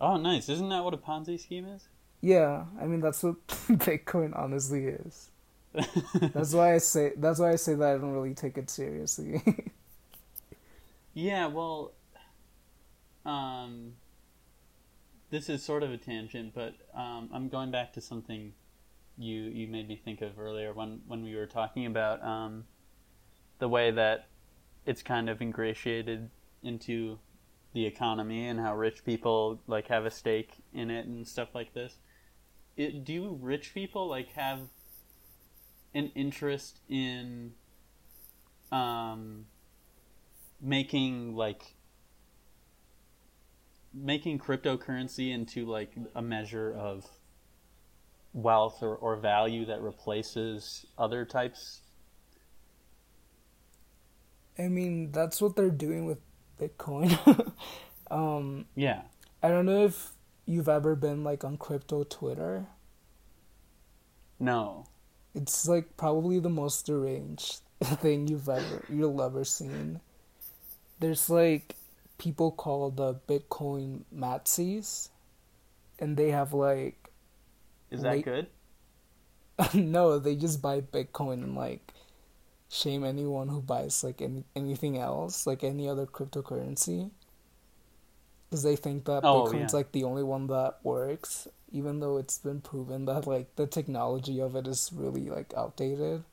[0.00, 0.48] Oh, nice!
[0.48, 1.86] Isn't that what a Ponzi scheme is?
[2.20, 5.30] Yeah, I mean that's what Bitcoin honestly is.
[6.32, 9.42] That's why I say that's why I say that I don't really take it seriously.
[11.14, 11.92] Yeah, well,
[13.24, 13.94] um,
[15.34, 18.52] this is sort of a tangent, but um, I'm going back to something
[19.18, 22.66] you you made me think of earlier when when we were talking about um,
[23.58, 24.28] the way that
[24.86, 26.30] it's kind of ingratiated
[26.62, 27.18] into
[27.72, 31.74] the economy and how rich people like have a stake in it and stuff like
[31.74, 31.96] this.
[32.76, 34.60] It, do rich people like have
[35.94, 37.54] an interest in
[38.70, 39.46] um,
[40.60, 41.74] making like
[43.94, 47.06] making cryptocurrency into like a measure of
[48.32, 51.80] wealth or, or value that replaces other types
[54.58, 56.18] I mean that's what they're doing with
[56.60, 57.52] Bitcoin.
[58.10, 59.02] um, yeah
[59.42, 60.12] I don't know if
[60.46, 62.66] you've ever been like on crypto Twitter.
[64.38, 64.86] no
[65.34, 70.00] It's like probably the most deranged thing you've ever you'll ever seen.
[71.00, 71.74] There's like
[72.18, 75.08] people call the Bitcoin Matzies,
[75.98, 77.10] and they have like
[77.90, 78.24] is that Wait.
[78.24, 78.46] good
[79.74, 81.92] no, they just buy Bitcoin and like
[82.68, 87.10] shame anyone who buys like any, anything else, like any other cryptocurrency.
[88.50, 89.78] Because they think that Oh, Bitcoin's yeah.
[89.78, 94.40] like the only one that works, even though it's been proven that like the technology
[94.40, 96.24] of it is really like outdated.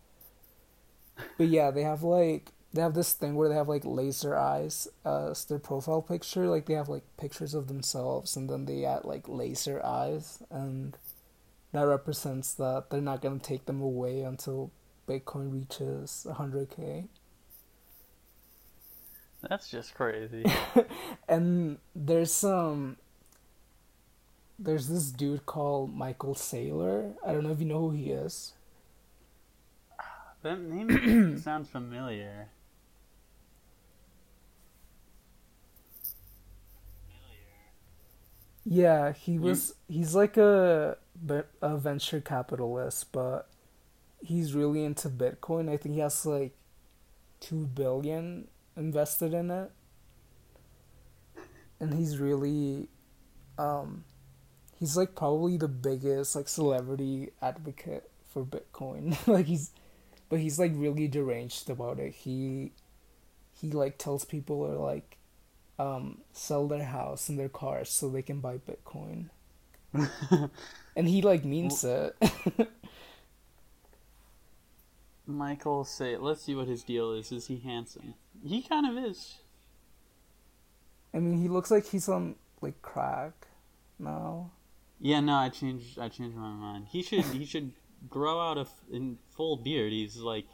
[1.38, 4.88] But yeah, they have like they have this thing where they have like laser eyes
[5.06, 6.48] as their profile picture.
[6.48, 10.98] Like they have like pictures of themselves and then they add like laser eyes and
[11.74, 14.72] that represents that they're not gonna take them away until
[15.08, 17.08] Bitcoin reaches 100k.
[19.50, 20.46] that's just crazy
[21.28, 22.98] And there's some
[24.60, 27.16] there's this dude called Michael Saylor.
[27.26, 28.54] I don't know if you know who he is.
[30.44, 32.50] That name sounds familiar.
[38.64, 39.74] Yeah, he was.
[39.88, 40.98] He's like a
[41.62, 43.50] a venture capitalist, but
[44.22, 45.70] he's really into Bitcoin.
[45.70, 46.54] I think he has like
[47.40, 48.48] two billion
[48.78, 49.72] invested in it,
[51.80, 52.88] and he's really,
[53.58, 54.04] um,
[54.80, 59.16] he's like probably the biggest like celebrity advocate for Bitcoin.
[59.28, 59.72] like he's,
[60.30, 62.14] but he's like really deranged about it.
[62.14, 62.72] He,
[63.54, 65.18] he like tells people are like
[65.82, 69.30] um, sell their house and their cars so they can buy Bitcoin.
[70.96, 72.16] and he like means it.
[75.26, 77.32] Michael say let's see what his deal is.
[77.32, 78.14] Is he handsome?
[78.46, 79.40] He kind of is.
[81.14, 83.48] I mean he looks like he's on like crack
[83.98, 84.52] now.
[85.00, 86.88] Yeah, no, I changed I changed my mind.
[86.92, 87.72] He should he should
[88.10, 89.92] grow out a f- in full beard.
[89.92, 90.46] He's like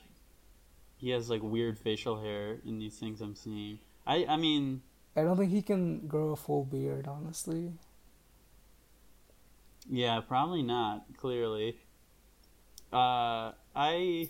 [0.96, 3.80] he has like weird facial hair in these things I'm seeing.
[4.06, 4.82] I I mean
[5.18, 7.74] I don't think he can grow a full beard, honestly.
[9.90, 11.06] Yeah, probably not.
[11.18, 11.80] Clearly,
[12.94, 14.30] uh, I.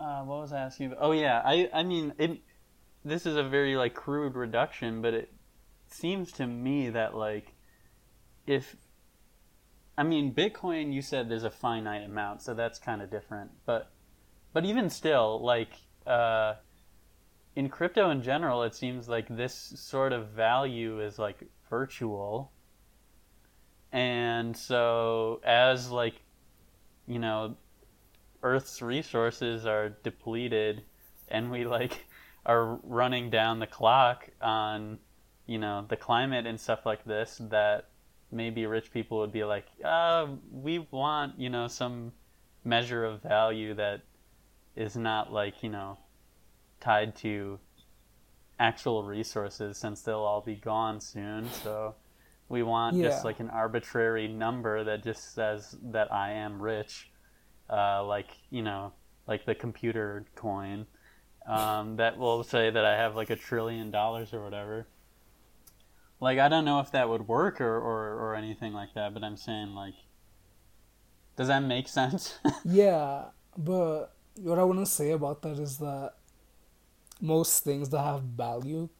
[0.00, 0.86] Uh, what was I asking?
[0.86, 0.98] About?
[1.02, 2.40] Oh yeah, I I mean it.
[3.04, 5.32] This is a very like crude reduction, but it
[5.86, 7.52] seems to me that like
[8.44, 8.74] if
[9.96, 13.52] I mean Bitcoin, you said there's a finite amount, so that's kind of different.
[13.66, 13.92] But
[14.52, 15.70] but even still, like
[16.06, 16.54] uh,
[17.56, 22.52] in crypto in general, it seems like this sort of value is like virtual.
[23.92, 26.20] And so as like
[27.06, 27.56] you know
[28.42, 30.82] Earth's resources are depleted
[31.28, 32.06] and we like
[32.46, 34.98] are running down the clock on
[35.46, 37.88] you know the climate and stuff like this that
[38.32, 42.12] maybe rich people would be like uh, we want you know some
[42.64, 44.00] measure of value that
[44.74, 45.96] is not like you know
[46.84, 47.58] tied to
[48.58, 51.48] actual resources since they'll all be gone soon.
[51.62, 51.94] So
[52.48, 53.08] we want yeah.
[53.08, 57.10] just like an arbitrary number that just says that I am rich,
[57.70, 58.92] uh, like you know,
[59.26, 60.86] like the computer coin
[61.46, 64.86] um, that will say that I have like a trillion dollars or whatever.
[66.20, 69.24] Like I don't know if that would work or, or, or anything like that, but
[69.24, 69.94] I'm saying like,
[71.36, 72.38] does that make sense?
[72.64, 73.26] yeah,
[73.56, 76.14] but what I want to say about that is that
[77.24, 78.90] most things that have value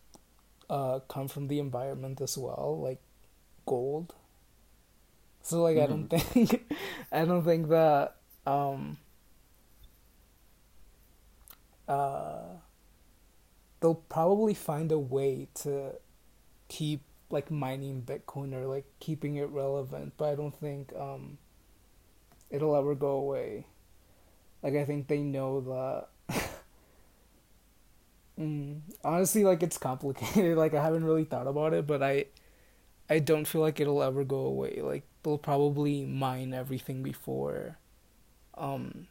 [0.71, 3.01] uh, come from the environment as well, like
[3.67, 4.15] gold.
[5.43, 5.85] So like mm-hmm.
[5.85, 6.45] I don't mm-hmm.
[6.45, 6.73] think
[7.13, 8.17] I don't think that
[8.47, 8.97] um
[11.87, 12.57] uh
[13.81, 15.93] they'll probably find a way to
[16.69, 21.37] keep like mining Bitcoin or like keeping it relevant, but I don't think um
[22.49, 23.67] it'll ever go away.
[24.63, 26.41] Like I think they know that
[28.39, 30.57] Mm, honestly, like it's complicated.
[30.59, 32.27] like I haven't really thought about it, but I,
[33.09, 34.81] I don't feel like it'll ever go away.
[34.83, 37.79] Like they'll probably mine everything before,
[38.57, 39.09] um,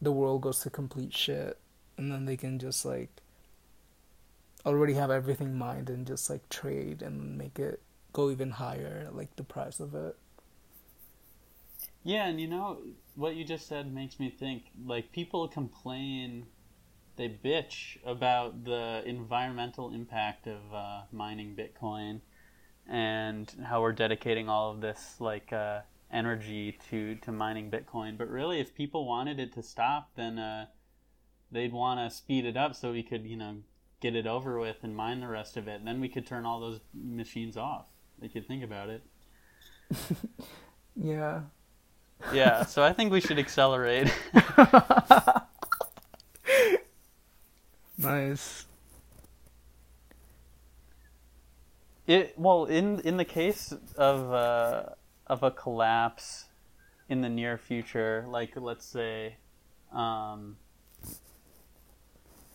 [0.00, 1.58] the world goes to complete shit,
[1.96, 3.10] and then they can just like
[4.66, 7.80] already have everything mined and just like trade and make it
[8.12, 10.16] go even higher, like the price of it.
[12.02, 12.78] Yeah, and you know
[13.14, 14.64] what you just said makes me think.
[14.84, 16.46] Like people complain
[17.20, 22.22] they bitch about the environmental impact of uh, mining Bitcoin
[22.88, 28.16] and how we're dedicating all of this like uh, energy to to mining Bitcoin.
[28.16, 30.66] But really, if people wanted it to stop, then uh,
[31.52, 33.56] they'd want to speed it up so we could you know
[34.00, 35.74] get it over with and mine the rest of it.
[35.74, 37.84] And then we could turn all those machines off.
[38.18, 39.02] They could think about it.
[40.96, 41.42] yeah.
[42.32, 42.64] Yeah.
[42.64, 44.10] So I think we should accelerate.
[48.02, 48.66] Nice.
[52.06, 54.86] It well in in the case of uh,
[55.26, 56.46] of a collapse
[57.08, 59.36] in the near future, like let's say
[59.92, 60.56] um,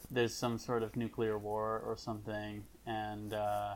[0.10, 3.76] there's some sort of nuclear war or something, and uh,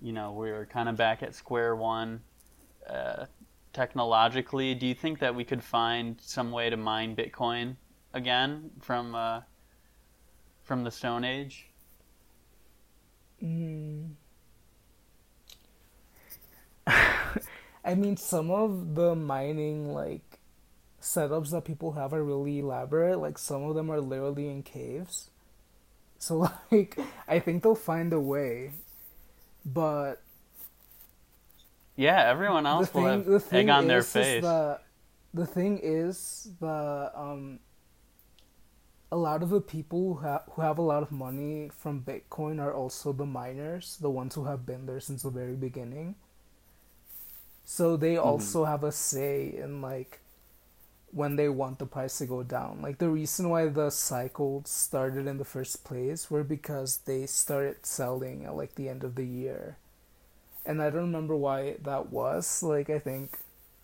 [0.00, 2.20] you know we're kind of back at square one
[2.88, 3.24] uh,
[3.72, 4.74] technologically.
[4.74, 7.76] Do you think that we could find some way to mine Bitcoin
[8.12, 9.40] again from uh,
[10.66, 11.70] from the Stone Age?
[13.42, 14.16] Mm.
[17.84, 20.38] I mean, some of the mining like
[21.00, 23.18] setups that people have are really elaborate.
[23.18, 25.30] Like some of them are literally in caves.
[26.18, 26.98] So like,
[27.28, 28.72] I think they'll find a way.
[29.64, 30.22] but
[31.96, 34.40] Yeah, everyone the else will thing, have the thing egg on their is, is face.
[34.40, 34.82] that
[35.34, 37.60] the thing is the um,
[39.10, 42.60] a lot of the people who have who have a lot of money from Bitcoin
[42.60, 46.16] are also the miners, the ones who have been there since the very beginning.
[47.64, 48.26] So they mm-hmm.
[48.26, 50.20] also have a say in like
[51.12, 52.80] when they want the price to go down.
[52.82, 57.86] Like the reason why the cycle started in the first place were because they started
[57.86, 59.78] selling at like the end of the year.
[60.64, 62.62] And I don't remember why that was.
[62.62, 63.38] Like I think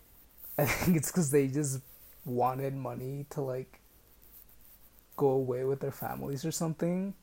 [0.57, 1.79] I think it's cuz they just
[2.25, 3.79] wanted money to like
[5.15, 7.13] go away with their families or something.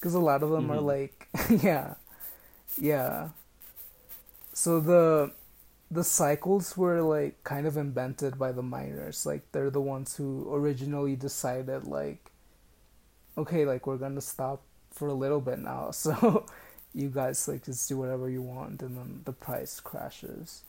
[0.00, 0.84] Cuz a lot of them are Mhm.
[0.94, 1.28] like
[1.64, 1.94] yeah.
[2.78, 3.30] Yeah.
[4.52, 5.32] So the
[5.90, 9.26] the cycles were like kind of invented by the miners.
[9.26, 12.32] Like they're the ones who originally decided like
[13.36, 15.90] okay, like we're going to stop for a little bit now.
[15.92, 16.46] So
[16.94, 20.62] you guys like just do whatever you want and then the price crashes.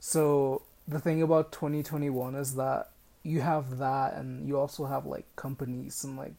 [0.00, 2.90] So the thing about 2021 is that
[3.24, 6.34] you have that and you also have like companies and like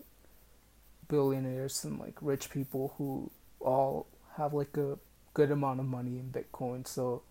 [1.07, 3.29] billionaires and like rich people who
[3.59, 4.07] all
[4.37, 4.97] have like a
[5.33, 6.87] good amount of money in Bitcoin.
[6.87, 7.23] So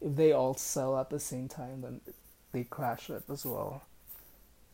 [0.00, 2.00] if they all sell at the same time, then
[2.52, 3.82] they crash it as well.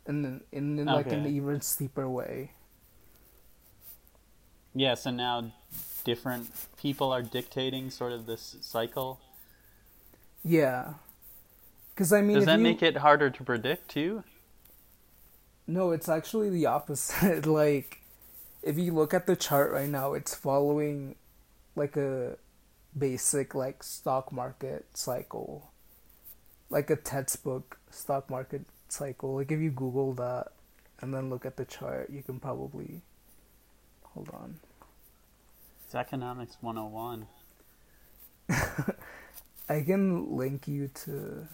[0.06, 2.52] And then in, in like an even steeper way.
[4.74, 5.52] Yeah, so now
[6.04, 9.20] different people are dictating sort of this cycle.
[10.42, 10.94] Yeah.
[12.00, 14.24] Cuz I mean Does that you, make it harder to predict too?
[15.66, 17.44] No, it's actually the opposite.
[17.62, 18.00] like,
[18.62, 21.16] if you look at the chart right now, it's following
[21.76, 22.38] like a
[22.96, 25.72] basic like stock market cycle,
[26.70, 29.34] like a textbook stock market cycle.
[29.34, 30.52] Like, if you Google that
[31.02, 33.02] and then look at the chart, you can probably
[34.04, 34.58] hold on.
[35.84, 37.26] It's economics 101.
[39.68, 41.46] I can link you to.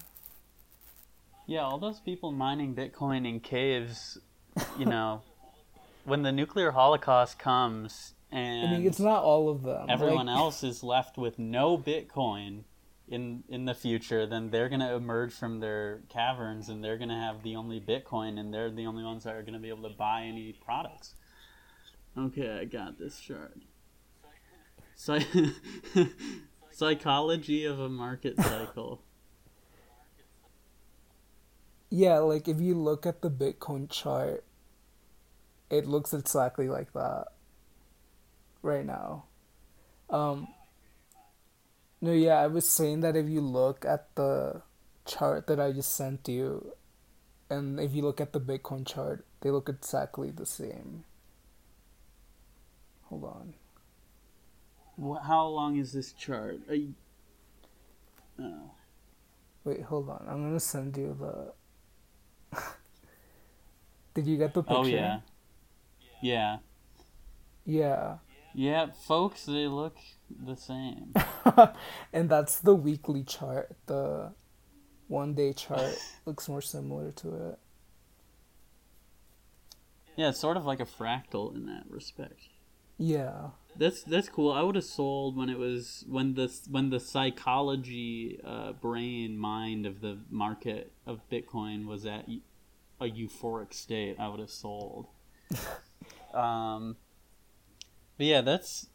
[1.46, 4.18] Yeah, all those people mining Bitcoin in caves,
[4.78, 5.22] you know,
[6.04, 9.86] when the nuclear holocaust comes and I mean, it's not all of them.
[9.88, 12.64] everyone like, else is left with no Bitcoin
[13.08, 17.42] in in the future, then they're gonna emerge from their caverns and they're gonna have
[17.42, 20.22] the only Bitcoin and they're the only ones that are gonna be able to buy
[20.22, 21.14] any products.
[22.18, 23.58] Okay, I got this chart.
[24.96, 25.20] Psy-
[26.70, 29.02] Psychology of a market cycle.
[31.90, 34.44] Yeah, like if you look at the Bitcoin chart,
[35.70, 37.26] it looks exactly like that
[38.62, 39.24] right now.
[40.10, 40.48] Um
[42.00, 44.62] No, yeah, I was saying that if you look at the
[45.04, 46.74] chart that I just sent you
[47.48, 51.04] and if you look at the Bitcoin chart, they look exactly the same.
[53.04, 53.54] Hold on.
[55.22, 56.60] How long is this chart?
[56.68, 56.94] Are you...
[58.40, 58.70] Oh.
[59.64, 60.26] Wait, hold on.
[60.28, 61.52] I'm gonna send you the
[64.14, 64.80] Did you get the oh, picture?
[64.80, 65.20] oh yeah,
[66.20, 66.58] yeah,
[67.64, 68.16] Yeah.
[68.54, 69.44] yeah, folks.
[69.44, 69.96] They look
[70.30, 71.12] the same.
[72.12, 73.76] and that's the weekly chart.
[73.86, 74.32] The
[75.08, 77.58] one day chart looks more similar to it.
[80.16, 82.40] Yeah, it's sort of like a fractal in that respect.
[82.96, 83.50] Yeah.
[83.78, 84.52] That's that's cool.
[84.52, 89.86] I would have sold when it was when the when the psychology, uh, brain, mind
[89.86, 92.26] of the market of Bitcoin was at
[93.00, 94.16] a euphoric state.
[94.18, 95.08] I would have sold.
[96.34, 96.96] um,
[98.16, 98.88] but yeah, that's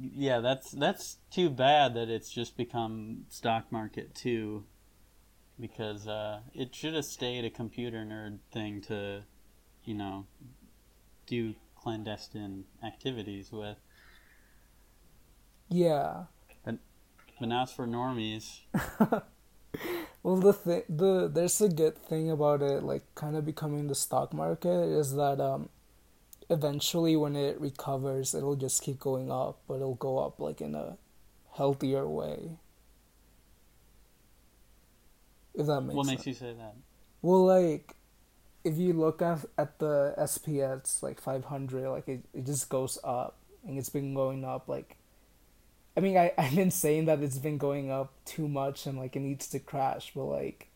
[0.00, 4.64] yeah, that's that's too bad that it's just become stock market too,
[5.60, 9.22] because uh, it should have stayed a computer nerd thing to,
[9.84, 10.26] you know,
[11.26, 11.54] do
[11.86, 13.76] clandestine activities with.
[15.68, 16.24] Yeah.
[17.38, 18.60] But now it's for normies.
[20.22, 23.94] Well, the thing, the there's a good thing about it, like kind of becoming the
[23.94, 24.68] stock market,
[25.00, 25.68] is that um,
[26.50, 30.74] eventually when it recovers, it'll just keep going up, but it'll go up like in
[30.74, 30.98] a
[31.56, 32.58] healthier way.
[35.54, 36.18] If that makes What sense.
[36.18, 36.76] makes you say that?
[37.22, 37.95] Well, like,
[38.66, 43.36] if you look at at the S&P's like 500, like it, it just goes up,
[43.66, 44.68] and it's been going up.
[44.68, 44.96] Like,
[45.96, 49.16] I mean, I I've been saying that it's been going up too much, and like
[49.16, 50.12] it needs to crash.
[50.14, 50.68] But like,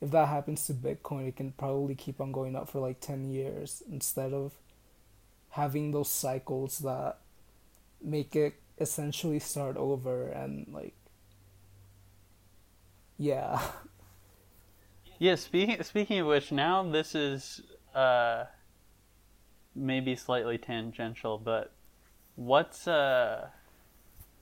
[0.00, 3.24] if that happens to Bitcoin, it can probably keep on going up for like 10
[3.30, 4.52] years instead of
[5.50, 7.18] having those cycles that
[8.02, 10.94] make it essentially start over and like,
[13.18, 13.60] yeah.
[15.18, 17.62] Yeah, speaking speaking of which, now this is
[17.94, 18.44] uh,
[19.74, 21.72] maybe slightly tangential, but
[22.34, 23.48] what's uh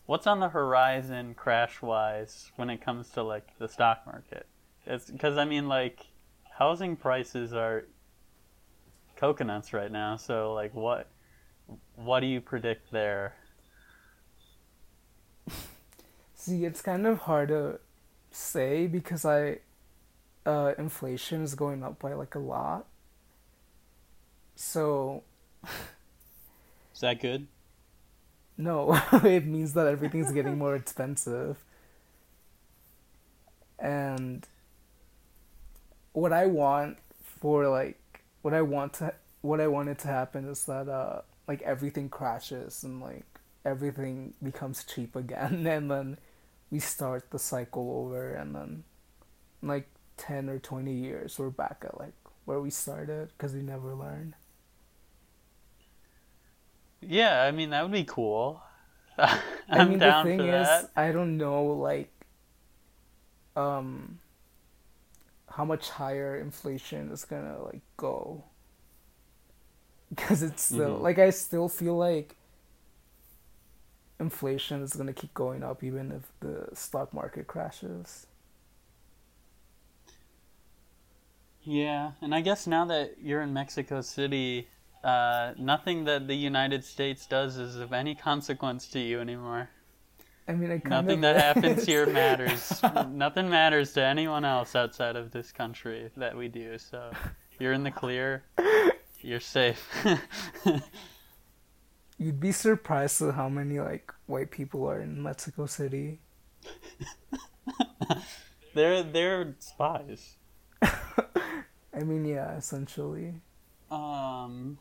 [0.07, 4.47] what's on the horizon crash wise when it comes to like the stock market?
[4.85, 6.07] Because I mean like
[6.59, 7.87] housing prices are
[9.16, 10.16] coconuts right now.
[10.16, 11.09] So like what
[11.95, 13.37] what do you predict there?
[16.35, 17.79] See, it's kind of hard to
[18.33, 19.59] say because I
[20.47, 22.87] uh, inflation is going up by like a lot.
[24.57, 25.23] So
[26.95, 27.49] Is that good?
[28.57, 31.59] no, it means that everything's getting more expensive.
[33.79, 34.47] And
[36.13, 36.99] what I want
[37.41, 37.99] for like
[38.43, 42.85] what I want to what I wanted to happen is that uh like everything crashes
[42.85, 43.25] and like
[43.65, 46.19] everything becomes cheap again and then
[46.71, 48.85] we start the cycle over and then
[49.63, 53.95] like 10 or 20 years we're back at like where we started because we never
[53.95, 54.35] learn
[57.01, 58.62] Yeah, I mean that would be cool.
[59.19, 59.41] I'm
[59.71, 62.11] i mean the thing for is i don't know like
[63.57, 64.19] um
[65.51, 68.45] how much higher inflation is gonna like go
[70.15, 71.01] because it's still Mhm.
[71.01, 72.37] like i still feel like
[74.21, 78.27] inflation is gonna keep going up even if the stock market crashes
[81.65, 84.69] Yeah, and I guess now that you're in Mexico City,
[85.03, 89.71] uh, nothing that the United States does is of any consequence to you anymore.
[90.47, 92.83] i mean i Nothing that happens here matters.
[93.09, 96.79] Nothing matters to anyone else outside of this country that we do.
[96.79, 97.11] So
[97.59, 98.45] you're in the clear.
[99.21, 99.89] You're safe.
[102.19, 106.21] you'd be surprised at how many like white people are in mexico city
[108.75, 110.37] they're they're spies.
[111.95, 113.35] I mean yeah essentially
[113.91, 114.79] Um,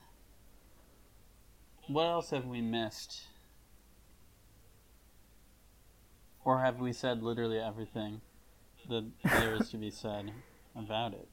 [1.88, 3.24] what else have we missed?
[6.46, 8.22] Or have we said literally everything
[8.90, 9.06] that
[9.38, 10.34] there is to be said
[10.76, 11.28] about it?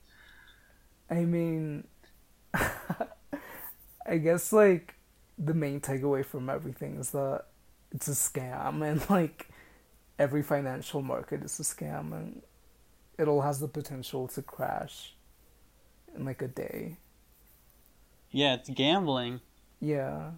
[1.10, 1.84] I mean,
[2.54, 4.94] I guess like
[5.38, 7.44] the main takeaway from everything is that
[7.92, 9.48] it's a scam and like
[10.18, 12.42] every financial market is a scam and
[13.18, 15.14] it all has the potential to crash
[16.16, 16.96] in like a day.
[18.30, 19.40] Yeah, it's gambling.
[19.80, 20.32] Yeah.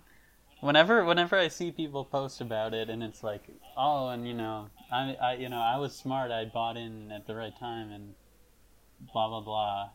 [0.60, 3.42] Whenever whenever I see people post about it and it's like,
[3.76, 6.30] oh, and you know, I, I you know, I was smart.
[6.30, 8.14] I bought in at the right time and
[9.12, 9.90] blah blah blah.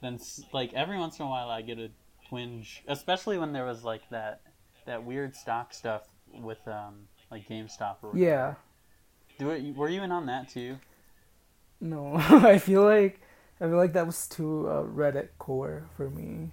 [0.00, 0.18] Then
[0.52, 1.90] like every once in a while I get a
[2.28, 4.40] twinge, especially when there was like that
[4.86, 6.02] that weird stock stuff
[6.32, 8.18] with um like GameStop or whatever.
[8.18, 8.54] Yeah.
[9.38, 10.78] Do it, were you in on that too?
[11.80, 13.20] No, I feel like
[13.62, 16.50] I feel like that was too uh, Reddit core for me.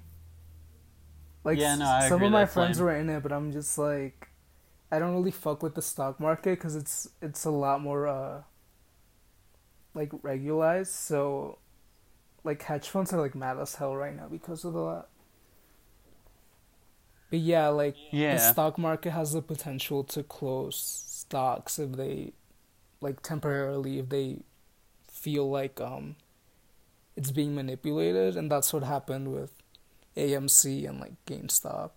[1.43, 4.29] Like Yeah, no, I some of my friends were in it, but I'm just like,
[4.91, 8.43] I don't really fuck with the stock market because it's it's a lot more uh
[9.95, 10.91] like regularized.
[10.93, 11.57] So,
[12.43, 15.05] like hedge funds are like mad as hell right now because of that.
[17.29, 17.97] But yeah, like
[18.29, 22.33] the stock market has the potential to close stocks if they
[23.01, 24.39] like temporarily if they
[25.09, 26.15] feel like um
[27.15, 29.53] it's being manipulated and that's what happened with
[30.15, 31.91] AMC and like GameStop.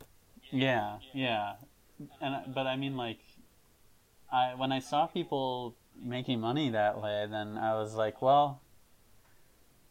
[0.50, 1.54] Yeah, yeah,
[2.20, 3.20] and but I mean like,
[4.30, 8.60] I when I saw people making money that way, then I was like, well,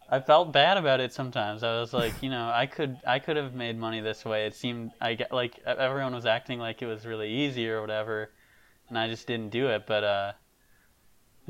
[0.09, 1.63] I felt bad about it sometimes.
[1.63, 4.45] I was like, you know, I could I could have made money this way.
[4.45, 8.31] It seemed I get like everyone was acting like it was really easy or whatever,
[8.89, 9.87] and I just didn't do it.
[9.87, 10.31] But uh,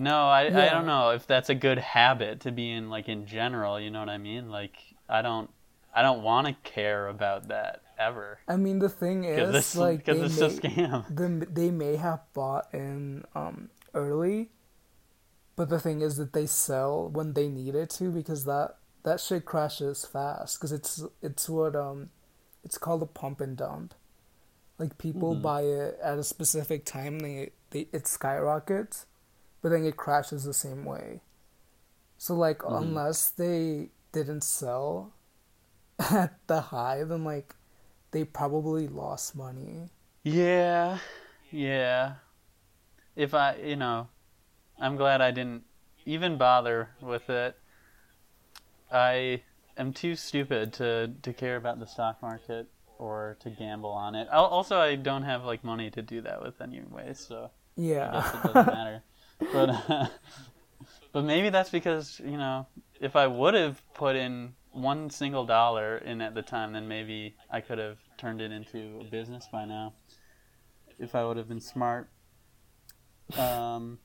[0.01, 3.25] no, I I don't know if that's a good habit to be in like in
[3.25, 3.79] general.
[3.79, 4.49] You know what I mean?
[4.49, 4.75] Like
[5.07, 5.49] I don't
[5.93, 8.39] I don't want to care about that ever.
[8.47, 11.05] I mean the thing Because is it's, like cause they it's may, a scam.
[11.15, 14.49] the, they may have bought in um early
[15.55, 19.19] but the thing is that they sell when they need it to because that that
[19.19, 22.09] shit crashes fast because it's it's what um
[22.63, 23.93] it's called a pump and dump
[24.79, 25.41] like people Mhm.
[25.41, 29.05] buy it at a specific time and they, they it skyrockets
[29.61, 31.21] but then it crashes the same way
[32.17, 33.01] so like Mhm.
[33.03, 35.13] unless they didn't sell
[35.99, 37.55] at the high then like
[38.11, 39.89] they probably lost money
[40.23, 40.99] Yeah,
[41.51, 42.15] yeah.
[43.15, 44.09] If I, you know,
[44.79, 45.65] I'm glad I didn't
[46.05, 47.57] even bother with it.
[48.91, 49.43] I
[49.77, 52.67] am too stupid to to care about the stock market
[52.99, 54.27] or to gamble on it.
[54.31, 57.51] Al- Also, I don't have like money to do that with anyway, so
[57.99, 59.03] I yeah guess it doesn't matter.
[59.51, 60.07] But uh,
[61.11, 62.67] but maybe that's because you know
[62.99, 67.35] if I would have put in one single dollar in at the time, then maybe
[67.49, 69.93] I could have turned it into a business by now.
[70.99, 72.09] if I would have been smart.
[73.37, 73.99] Um.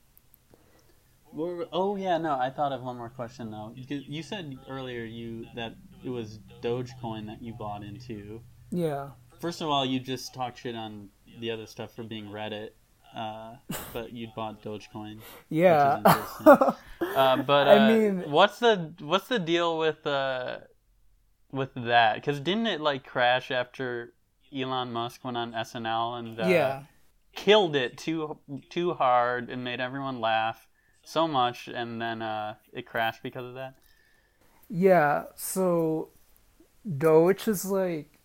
[1.71, 2.37] Oh yeah, no.
[2.39, 3.73] I thought of one more question though.
[3.75, 8.41] You you said earlier you that it was Dogecoin that you bought into.
[8.71, 9.09] Yeah.
[9.39, 11.09] First of all, you just talked shit on
[11.39, 12.69] the other stuff for being Reddit,
[13.17, 13.55] uh,
[13.93, 15.19] but you bought Dogecoin.
[15.49, 16.01] Yeah.
[16.45, 16.73] Uh,
[17.37, 20.59] but uh, I mean- what's the what's the deal with uh
[21.51, 22.15] with that?
[22.15, 24.13] Because didn't it like crash after
[24.55, 26.83] Elon Musk went on SNL and uh, yeah.
[27.35, 28.37] killed it too
[28.69, 30.67] too hard and made everyone laugh
[31.03, 33.75] so much, and then uh, it crashed because of that?
[34.69, 36.09] Yeah, so
[36.97, 38.19] Doge is like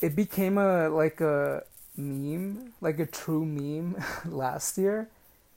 [0.00, 1.62] it became a like a
[1.96, 5.08] meme, like a true meme last year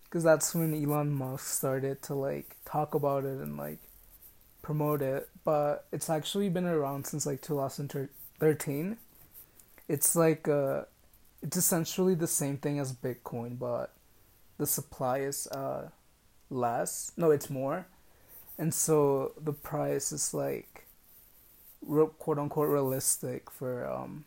[0.09, 3.79] cuz that's when Elon Musk started to like talk about it and like
[4.61, 8.97] promote it, but it's actually been around since like 2013.
[9.87, 10.83] It's like uh
[11.41, 13.93] it's essentially the same thing as Bitcoin, but
[14.57, 15.89] the supply is uh
[16.49, 17.11] less.
[17.17, 17.87] No, it's more
[18.57, 20.85] and so the price is like
[22.19, 24.25] quote unquote realistic for um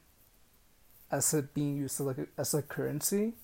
[1.10, 3.34] as it being used to like a, as a currency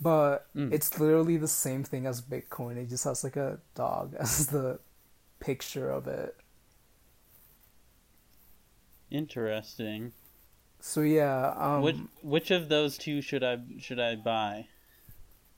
[0.00, 0.72] but Mm.
[0.72, 4.78] it's literally the same thing as bitcoin it just has like a dog as the
[5.40, 6.36] picture of it
[9.10, 10.12] Interesting.
[10.80, 14.66] so yeah um which which of those two should I should I buy?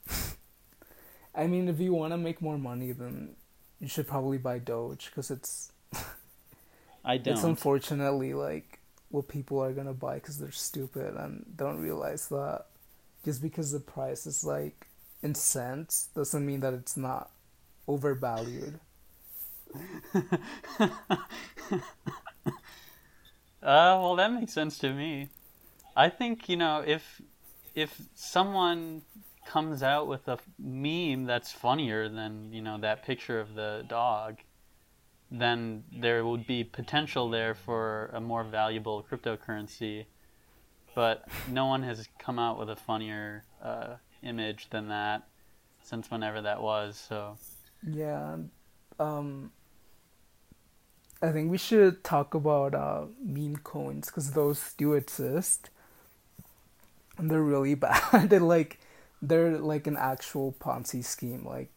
[1.35, 3.35] i mean if you want to make more money then
[3.79, 5.71] you should probably buy doge because it's
[7.05, 7.35] I don't.
[7.35, 8.74] It's unfortunately like
[9.15, 12.65] what people are gonna buy because they're stupid and don't realize that
[13.23, 14.87] just because the price is like
[15.23, 17.31] in cents doesn't mean that it's not
[17.87, 18.79] overvalued.
[23.65, 25.27] Uh, well, that makes sense to me.
[25.95, 27.19] I think you know if
[27.73, 29.01] if someone
[29.47, 34.37] comes out with a meme that's funnier than you know that picture of the dog,
[35.31, 40.05] then there would be potential there for a more valuable cryptocurrency.
[40.93, 45.23] But no one has come out with a funnier uh, image than that
[45.83, 46.97] since whenever that was.
[46.97, 47.37] So
[47.85, 48.37] Yeah,
[48.99, 49.51] um,
[51.21, 55.69] I think we should talk about uh, meme coins because those do exist,
[57.17, 58.29] and they're really bad.
[58.29, 58.79] they're like
[59.21, 61.45] they're like an actual Ponzi scheme.
[61.45, 61.69] Like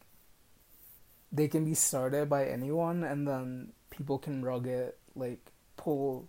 [1.33, 6.29] they can be started by anyone, and then people can rug it, like pull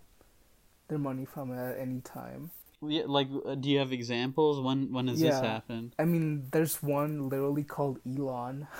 [0.88, 2.50] their money from it at any time.
[2.82, 4.60] yeah, like, uh, do you have examples?
[4.60, 5.94] When when has this happened?
[5.98, 8.68] I mean, there's one literally called Elon.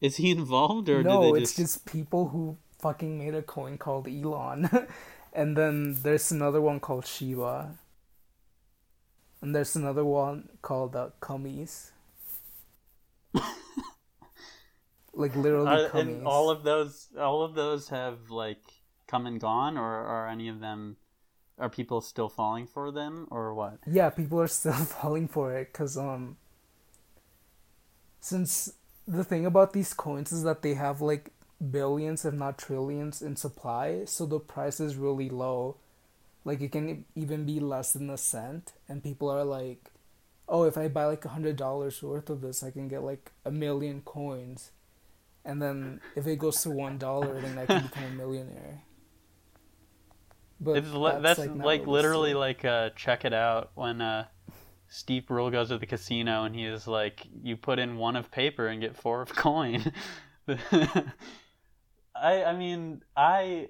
[0.00, 4.70] Is he involved or no, it's just people who fucking made a coin called Elon.
[5.32, 7.76] and then there's another one called Shiba.
[9.42, 11.90] And there's another one called uh, Cummies.
[15.20, 18.62] like literally Are, and all of those, all of those have like
[19.06, 20.96] come and gone, or are any of them?
[21.58, 23.78] Are people still falling for them, or what?
[23.86, 26.36] yeah, people are still falling for it because um
[28.20, 28.72] since
[29.06, 31.32] the thing about these coins is that they have like
[31.70, 35.76] billions if not trillions in supply, so the price is really low.
[36.44, 39.90] Like it can even be less than a cent and people are like,
[40.48, 43.50] "Oh, if I buy like a $100 worth of this, I can get like a
[43.50, 44.70] million coins."
[45.44, 48.82] And then if it goes to $1, then I can become a millionaire.
[50.60, 54.26] But It's li- that's, like, not literally like uh, check it out when uh,
[54.88, 58.30] Steve Brule goes to the casino and he is like, you put in one of
[58.30, 59.92] paper and get four of coin.
[62.14, 63.68] I I mean I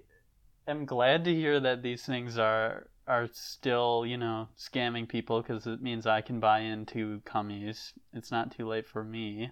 [0.67, 5.67] am glad to hear that these things are are still you know scamming people because
[5.67, 7.93] it means I can buy into cummies.
[8.13, 9.51] It's not too late for me.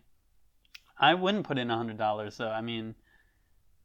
[0.98, 2.50] I wouldn't put in a hundred dollars though.
[2.50, 2.94] I mean,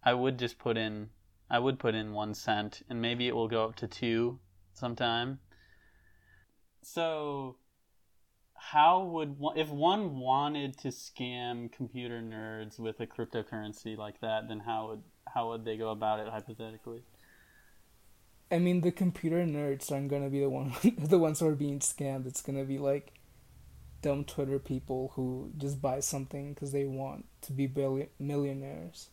[0.04, 1.10] I would just put in
[1.50, 4.40] I would put in one cent, and maybe it will go up to two
[4.74, 5.40] sometime.
[6.82, 7.58] So,
[8.56, 14.62] how would if one wanted to scam computer nerds with a cryptocurrency like that, then
[14.62, 15.04] how would
[15.34, 17.04] how would they go about it hypothetically?
[18.52, 21.80] I mean, the computer nerds aren't gonna be the one, the ones who are being
[21.80, 22.26] scammed.
[22.26, 23.14] It's gonna be like
[24.04, 29.10] dumb Twitter people who just buy something because they want to be billion millionaires.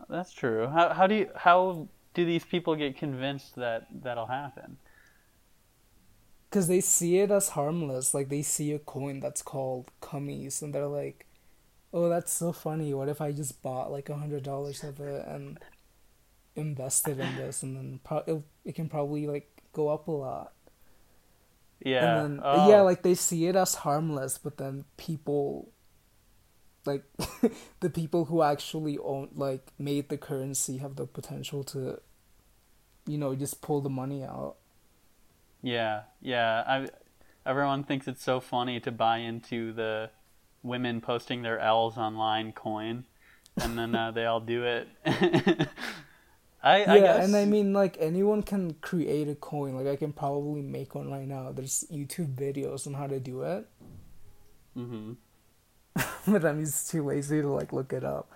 [0.00, 0.68] Oh, that's true.
[0.68, 4.78] How how do you how do these people get convinced that that'll happen?
[6.48, 8.14] Because they see it as harmless.
[8.14, 11.26] Like they see a coin that's called cummies, and they're like,
[11.92, 12.94] "Oh, that's so funny.
[12.94, 15.58] What if I just bought like a hundred dollars of it and
[16.56, 20.53] invested in this, and then pro- it, it can probably like go up a lot."
[21.84, 22.16] Yeah.
[22.16, 22.70] And then, oh.
[22.70, 25.70] yeah, like they see it as harmless, but then people,
[26.86, 27.04] like
[27.80, 32.00] the people who actually own, like made the currency, have the potential to,
[33.06, 34.56] you know, just pull the money out.
[35.62, 36.64] Yeah, yeah.
[36.66, 36.88] I,
[37.46, 40.10] everyone thinks it's so funny to buy into the
[40.62, 43.04] women posting their L's online coin,
[43.60, 44.88] and then uh, they all do it.
[46.64, 49.76] I, yeah, I guess, and I mean, like anyone can create a coin.
[49.76, 51.52] Like I can probably make one right now.
[51.52, 53.68] There's YouTube videos on how to do it,
[54.74, 55.16] hmm
[56.26, 58.30] but I'm just too lazy to like look it up.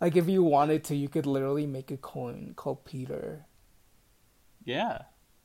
[0.00, 3.46] Like if you wanted to, you could literally make a coin called Peter.
[4.64, 5.02] Yeah,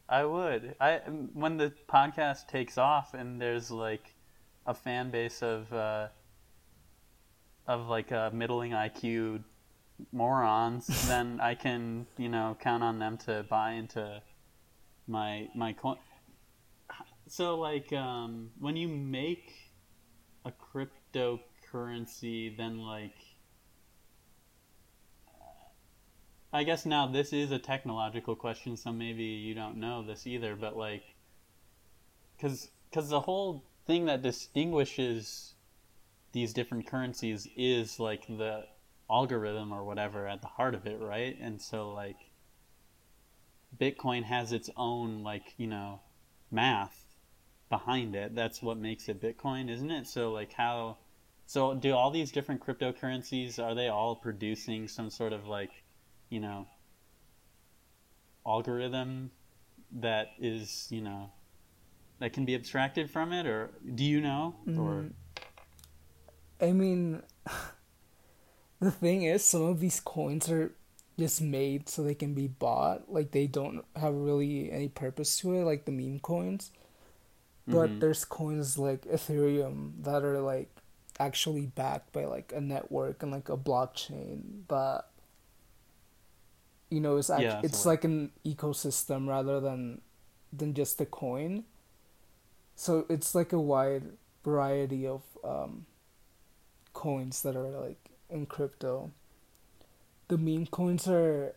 [0.09, 0.75] I would.
[0.79, 0.97] I
[1.34, 4.15] when the podcast takes off and there's like
[4.67, 6.09] a fan base of uh,
[7.67, 9.43] of like a middling IQ
[10.11, 14.21] morons, then I can you know count on them to buy into
[15.07, 15.97] my my coin.
[17.27, 19.53] So like um, when you make
[20.45, 23.15] a cryptocurrency, then like
[26.51, 30.55] I guess now this is a technological question, so maybe you don't know this either,
[30.55, 31.15] but like,
[32.37, 35.55] because because the whole thing that distinguishes
[36.31, 38.65] these different currencies is like the
[39.14, 41.38] algorithm or whatever at the heart of it, right?
[41.39, 42.18] And so like,
[43.80, 46.01] Bitcoin has its own like you know
[46.51, 47.05] math
[47.70, 48.36] behind it.
[48.36, 50.07] That's what makes it Bitcoin, isn't it?
[50.07, 50.97] So like how.
[51.45, 55.72] So do all these different cryptocurrencies are they all producing some sort of like
[56.30, 56.68] you know
[58.45, 59.32] algorithm
[59.91, 61.32] that is you know
[62.20, 65.11] that can be abstracted from it or do you know or mm.
[66.64, 67.22] I mean,
[68.84, 70.71] the thing is, some of these coins are
[71.19, 73.11] just made so they can be bought.
[73.11, 76.71] Like they don't have really any purpose to it, like the meme coins.
[77.69, 77.99] But Mhm.
[77.99, 80.69] there's coins like Ethereum that are like
[81.19, 85.05] actually backed by like a network and like a blockchain that
[86.89, 90.01] you know is act- Yeah, it's like an ecosystem rather than
[90.51, 91.65] than just a coin.
[92.75, 95.86] So it's like a wide variety of um,
[96.93, 98.02] coins that are like
[98.34, 99.11] in crypto.
[100.27, 101.55] The meme coins are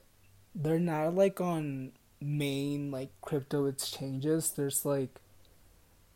[0.54, 4.50] they're not like on main like crypto exchanges.
[4.52, 5.20] There's like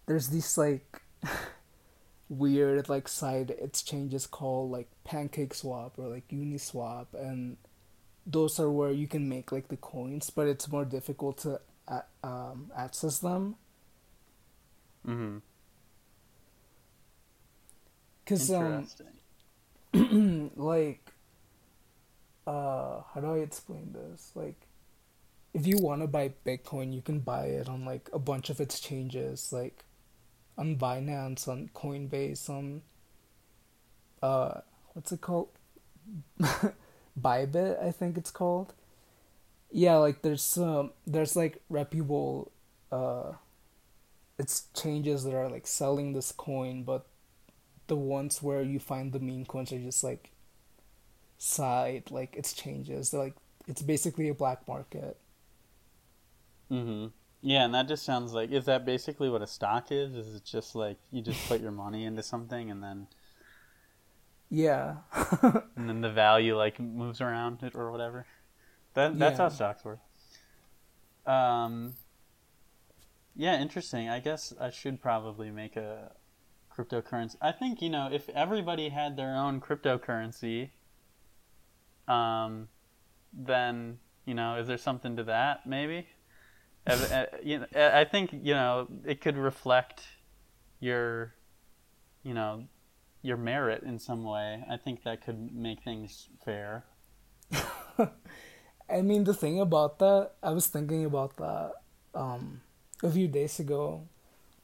[0.06, 1.02] there's these like
[2.28, 7.56] weird like side exchanges called like Pancake Swap or like Uniswap and
[8.26, 12.02] those are where you can make like the coins, but it's more difficult to uh,
[12.22, 13.56] um, access them
[15.06, 15.38] mm-hmm.
[18.24, 18.86] because um
[20.56, 21.12] like
[22.46, 24.32] uh how do I explain this?
[24.34, 24.66] Like
[25.52, 28.60] if you want to buy Bitcoin, you can buy it on like a bunch of
[28.60, 29.84] exchanges like
[30.56, 32.82] on Binance, on Coinbase, on
[34.22, 34.60] uh
[34.92, 35.48] what's it called?
[37.20, 38.74] Bybit, I think it's called.
[39.70, 42.50] Yeah, like there's um there's like reputable
[42.90, 43.32] uh
[44.38, 47.06] exchanges that are like selling this coin, but
[47.90, 50.32] the ones where you find the meme coins are just like
[51.38, 53.10] side like exchanges.
[53.10, 53.36] They're like
[53.66, 55.18] it's basically a black market.
[56.70, 57.06] mm-hmm.
[57.42, 60.44] yeah and that just sounds like is that basically what a stock is is it
[60.44, 63.08] just like you just put your money into something and then
[64.50, 64.96] Yeah.
[65.76, 68.26] and then the value like moves around it or whatever
[68.94, 70.00] that that's how stocks work
[71.26, 71.94] um
[73.36, 76.12] yeah interesting i guess i should probably make a
[76.76, 77.36] cryptocurrency.
[77.40, 80.70] I think you know if everybody had their own cryptocurrency
[82.08, 82.68] um
[83.32, 86.06] then you know is there something to that maybe?
[86.86, 90.02] Uh, you know, i think you know it could reflect
[90.80, 91.34] your
[92.22, 92.64] you know
[93.22, 94.64] your merit in some way.
[94.70, 96.84] I think that could make things fair.
[98.88, 101.72] I mean the thing about that, I was thinking about that
[102.14, 102.62] um
[103.02, 104.08] a few days ago.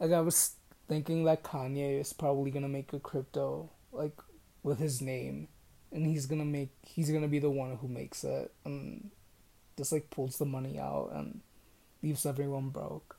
[0.00, 0.55] Like I was
[0.89, 4.16] thinking that Kanye is probably gonna make a crypto like
[4.62, 5.49] with his name
[5.93, 9.11] and he's gonna make he's gonna be the one who makes it and
[9.76, 11.41] just like pulls the money out and
[12.03, 13.16] leaves everyone broke.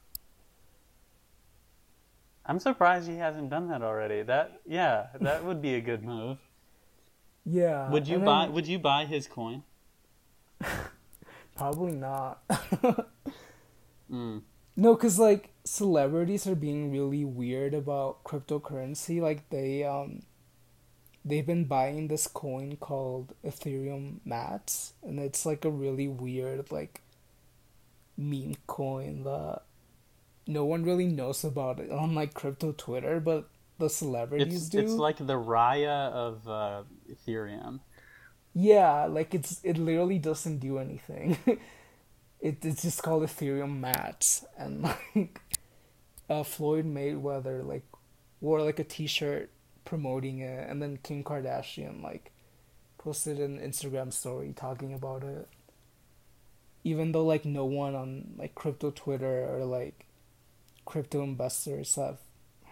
[2.46, 4.22] I'm surprised he hasn't done that already.
[4.24, 6.38] That yeah, that would be a good move.
[7.50, 7.90] Yeah.
[7.92, 9.64] Would you buy then- would you buy his coin?
[11.56, 12.42] Probably not.
[14.12, 14.42] Mm.
[14.78, 19.22] No, because like celebrities are being really weird about cryptocurrency.
[19.22, 20.24] Like they um
[21.24, 27.02] they've been buying this coin called Ethereum Max, and it's like a really weird like
[28.18, 29.62] meme coin that
[30.48, 34.80] no one really knows about it on like crypto Twitter, but the celebrities It's do.
[34.80, 37.82] it's like the Raya of uh, Ethereum.
[38.54, 41.38] Yeah, like it's it literally doesn't do anything.
[42.40, 44.82] it it's just called Ethereum Max and
[45.16, 45.42] like
[46.30, 47.86] uh Floyd Mayweather like
[48.42, 49.50] wore like a t-shirt
[49.86, 52.32] promoting it and then Kim Kardashian like
[52.98, 55.48] posted an Instagram story talking about it.
[56.84, 60.06] Even though like no one on like crypto Twitter or like
[60.86, 62.18] crypto investors have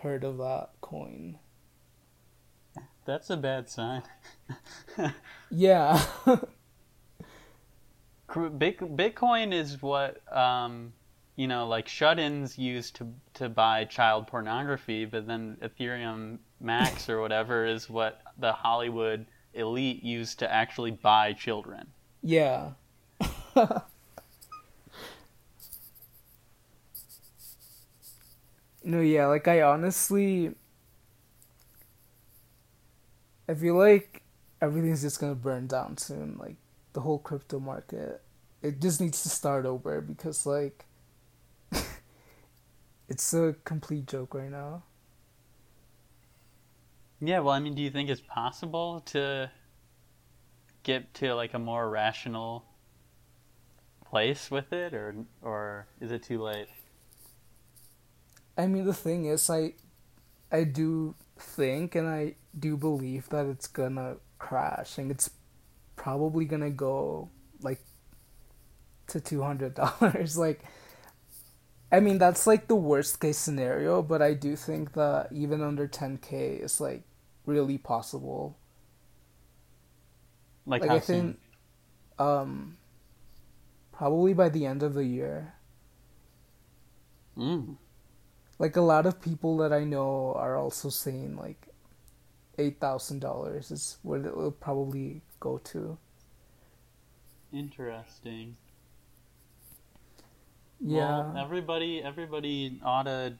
[0.01, 1.39] heard of that coin.
[3.05, 4.03] That's a bad sign.
[5.51, 6.03] Yeah.
[8.29, 10.93] Bitcoin is what um,
[11.35, 17.19] you know, like shut-ins used to to buy child pornography, but then Ethereum Max or
[17.21, 21.87] whatever is what the Hollywood elite used to actually buy children.
[22.21, 22.71] Yeah.
[28.83, 30.53] no, yeah, like I honestly
[33.47, 34.23] I feel like
[34.61, 36.55] everything's just gonna burn down soon, like
[36.93, 38.21] the whole crypto market.
[38.61, 40.84] It just needs to start over because like
[43.09, 44.83] it's a complete joke right now.
[47.19, 49.49] Yeah, well, I mean, do you think it's possible to
[50.83, 52.65] get to like a more rational
[54.05, 56.67] place with it, or or is it too late?
[58.57, 59.73] I mean, the thing is, I,
[60.51, 65.29] I do think and I do believe that it's gonna crash and it's
[65.95, 67.29] probably gonna go
[67.61, 67.81] like
[69.07, 70.37] to two hundred dollars.
[70.45, 70.63] like,
[71.91, 75.87] I mean, that's like the worst case scenario, but I do think that even under
[75.87, 77.03] ten k is like
[77.45, 78.57] really possible.
[80.65, 81.35] Like, Like I soon?
[81.35, 81.39] think,
[82.19, 82.77] um,
[83.91, 85.55] probably by the end of the year.
[87.37, 87.77] Mm.
[88.59, 91.67] like a lot of people that I know are also saying like
[92.57, 95.97] eight thousand dollars is what it will probably go to.
[97.51, 98.57] Interesting.
[100.81, 103.35] Yeah, Well, everybody, everybody ought to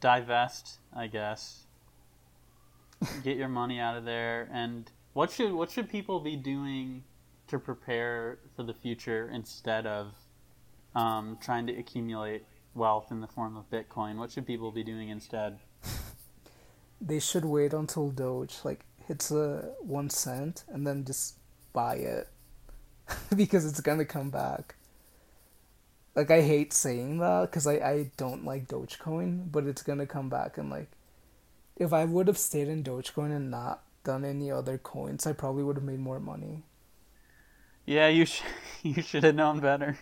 [0.00, 1.64] divest, I guess.
[3.24, 7.02] Get your money out of there, and what should what should people be doing
[7.48, 10.14] to prepare for the future instead of
[10.94, 12.44] um, trying to accumulate
[12.74, 14.16] wealth in the form of Bitcoin?
[14.16, 15.58] What should people be doing instead?
[17.00, 21.38] they should wait until Doge like hits a one cent and then just
[21.72, 22.28] buy it
[23.36, 24.76] because it's gonna come back.
[26.14, 30.28] Like I hate saying that because I I don't like Dogecoin, but it's gonna come
[30.28, 30.90] back and like
[31.76, 35.64] if I would have stayed in Dogecoin and not done any other coins, I probably
[35.64, 36.64] would have made more money.
[37.86, 38.42] Yeah, you sh-
[38.82, 39.98] you should have known better.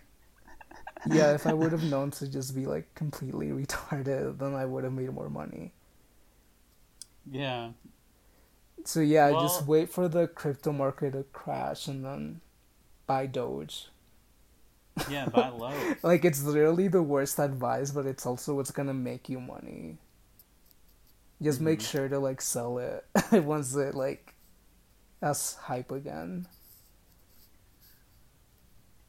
[1.04, 4.84] yeah, if I would have known to just be like completely retarded, then I would
[4.84, 5.72] have made more money.
[7.30, 7.72] Yeah,
[8.84, 12.40] So yeah, Well- just wait for the crypto market to crash and then
[13.06, 13.89] buy Doge.
[15.09, 15.72] Yeah, buy low.
[16.03, 19.98] Like it's literally the worst advice, but it's also what's gonna make you money.
[21.42, 21.90] Just make Mhm.
[21.90, 23.05] sure to like sell it
[23.44, 24.34] once it like
[25.22, 26.46] has hype again.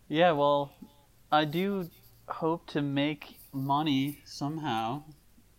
[0.07, 0.73] Yeah, well,
[1.31, 1.89] I do
[2.27, 5.03] hope to make money somehow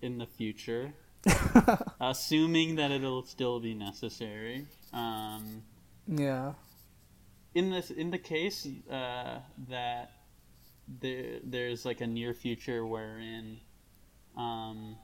[0.01, 0.93] in the future,
[2.01, 4.67] assuming that it'll still be necessary.
[4.93, 5.63] Um,
[6.07, 6.55] Yeah.
[7.55, 10.11] in this, in the case uh, that
[11.03, 13.59] there there's like a near future wherein
[14.37, 14.97] um,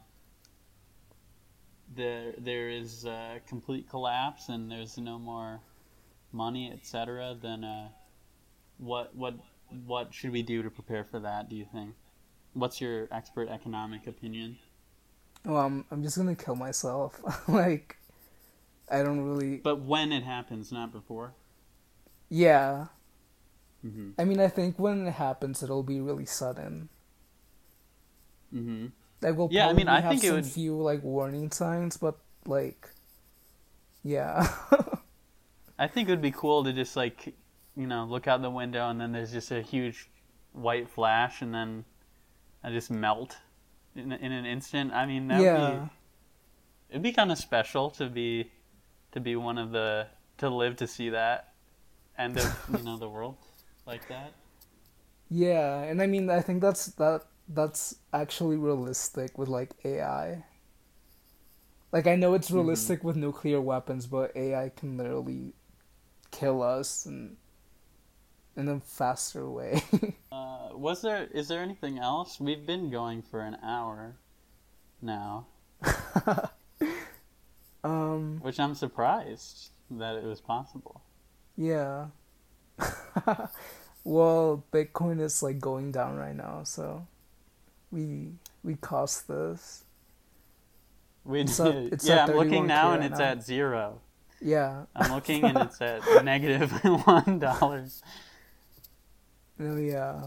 [1.94, 5.61] there there is a complete collapse and there's no more
[6.32, 7.36] money, etc.
[7.40, 7.88] Then uh,
[8.78, 9.34] what what
[9.86, 11.49] what should we do to prepare for that?
[11.49, 11.94] Do you think?
[12.55, 14.59] What's your expert economic opinion?
[15.44, 17.20] Well, I'm I'm just gonna kill myself.
[17.49, 17.96] like,
[18.90, 19.57] I don't really.
[19.57, 21.34] But when it happens, not before.
[22.28, 22.86] Yeah.
[23.83, 26.89] Hmm I mean, I think when it happens, it'll be really sudden.
[28.51, 28.87] hmm
[29.20, 31.51] Like we'll Yeah, I probably mean, I have think it some would- few like warning
[31.51, 32.89] signs, but like,
[34.03, 34.49] yeah,
[35.79, 37.35] I think it would be cool to just like,
[37.76, 40.09] you know, look out the window and then there's just a huge
[40.53, 41.85] white flash and then
[42.64, 43.37] I just melt
[43.95, 44.93] in, in an instant.
[44.93, 45.91] I mean, that would yeah, be
[46.91, 48.51] it'd be kind of special to be
[49.12, 50.07] to be one of the
[50.39, 51.53] to live to see that
[52.16, 53.37] end of you know the world
[53.89, 54.32] like that.
[55.30, 55.82] yeah.
[55.82, 60.45] And I mean, I think that's that that's actually realistic with like AI.
[61.93, 62.34] Like I know Mm-hmm.
[62.34, 65.55] it's realistic with nuclear weapons, but AI can literally
[66.32, 67.36] kill us, and
[68.57, 69.82] in a faster way.
[70.32, 71.28] Uh, was there?
[71.34, 72.41] Is there anything else?
[72.41, 74.16] We've been going for an hour
[75.03, 75.47] now,
[77.84, 81.03] um, which I'm surprised that it was possible.
[81.57, 82.07] yeah.
[84.05, 87.07] well, Bitcoin is like going down right now, so
[87.91, 89.85] we we cost this.
[91.24, 91.66] We It's did.
[91.66, 93.24] at- it's yeah, I'm looking now and it's now.
[93.26, 94.01] at zero.
[94.41, 94.85] Yeah.
[94.95, 96.70] I'm looking and it's at negative
[97.05, 98.03] one dollars.
[99.59, 100.22] No, yeah.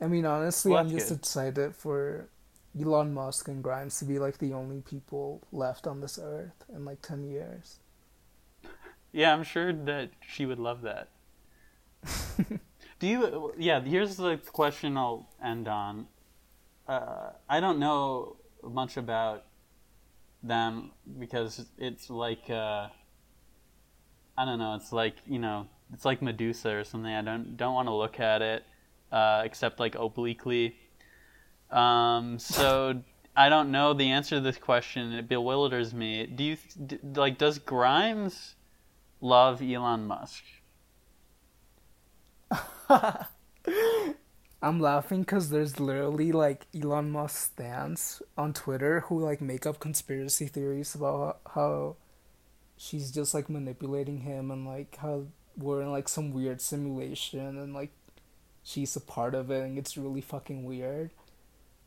[0.00, 1.18] I mean, honestly, Well, I'm just good.
[1.18, 2.28] excited for
[2.80, 6.84] Elon Musk and Grimes to be like the only people left on this earth in
[6.84, 7.78] like 10 years.
[9.12, 11.08] Yeah, I'm sure that she would love that.
[12.98, 13.52] Do you?
[13.58, 16.06] Yeah, here's the question I'll end on.
[16.86, 19.44] Uh, I don't know much about
[20.42, 22.88] them because it's like uh,
[24.36, 24.74] I don't know.
[24.74, 27.12] It's like you know, it's like Medusa or something.
[27.12, 28.64] I don't don't want to look at it
[29.12, 30.76] uh, except like obliquely.
[31.70, 33.02] Um, so
[33.36, 35.12] I don't know the answer to this question.
[35.12, 36.26] It bewilders me.
[36.26, 36.56] Do you
[37.02, 37.38] like?
[37.38, 38.54] Does Grimes
[39.20, 40.44] love Elon Musk?
[44.62, 49.78] I'm laughing because there's literally like Elon Musk stands on Twitter who like make up
[49.78, 51.96] conspiracy theories about how
[52.76, 55.24] she's just like manipulating him and like how
[55.56, 57.92] we're in like some weird simulation and like
[58.62, 61.10] she's a part of it and it's really fucking weird.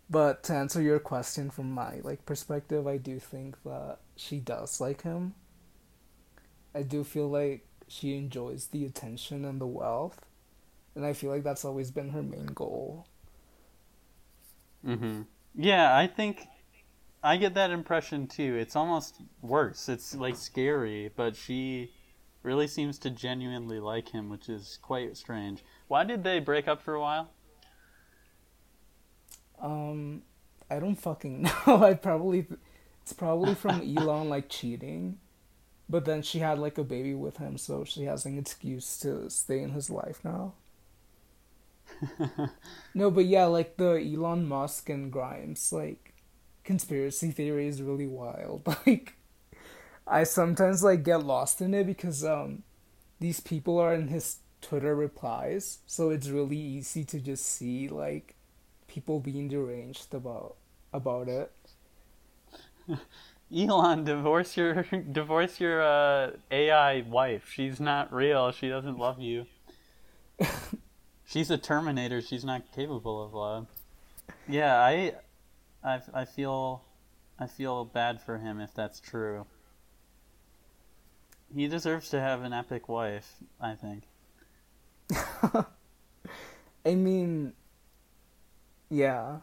[0.09, 4.79] But to answer your question from my like perspective, I do think that she does
[4.79, 5.33] like him.
[6.75, 10.26] I do feel like she enjoys the attention and the wealth
[10.97, 13.05] and I feel like that's always been her main goal.
[14.85, 15.21] Mm-hmm.
[15.55, 16.47] Yeah, I think
[17.23, 18.55] I get that impression too.
[18.55, 19.89] It's almost worse.
[19.89, 21.91] It's like scary, but she
[22.41, 25.63] really seems to genuinely like him, which is quite strange.
[25.87, 27.29] Why did they break up for a while?
[29.61, 30.23] Um,
[30.69, 31.83] I don't fucking know.
[31.83, 32.47] I probably
[33.03, 35.19] it's probably from Elon like cheating,
[35.87, 39.29] but then she had like a baby with him, so she has an excuse to
[39.29, 40.53] stay in his life now.
[42.93, 46.13] No, but yeah, like the Elon Musk and Grimes like
[46.63, 48.63] conspiracy theory is really wild.
[48.85, 49.13] Like
[50.07, 52.63] I sometimes like get lost in it because um
[53.19, 58.35] these people are in his Twitter replies, so it's really easy to just see like
[58.87, 60.55] people being deranged about
[60.93, 61.51] about it.
[63.55, 67.49] Elon, divorce your divorce your uh, AI wife.
[67.53, 68.51] She's not real.
[68.51, 69.45] She doesn't love you.
[71.27, 72.21] She's a Terminator.
[72.21, 73.67] She's not capable of love.
[74.47, 75.13] Yeah, I,
[75.83, 76.83] I, I feel,
[77.37, 79.45] I feel bad for him if that's true.
[81.53, 83.35] He deserves to have an epic wife.
[83.59, 84.03] I think.
[86.85, 87.53] I mean,
[88.89, 89.39] yeah,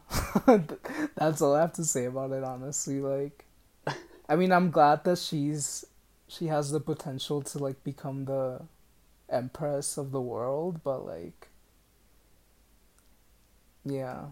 [1.16, 2.42] that's all I have to say about it.
[2.44, 3.44] Honestly, like,
[4.28, 5.84] I mean, I'm glad that she's
[6.28, 8.62] she has the potential to like become the
[9.28, 11.48] empress of the world, but like,
[13.84, 14.26] yeah,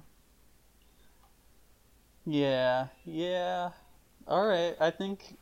[2.25, 3.71] Yeah, yeah.
[4.29, 5.37] All right, I think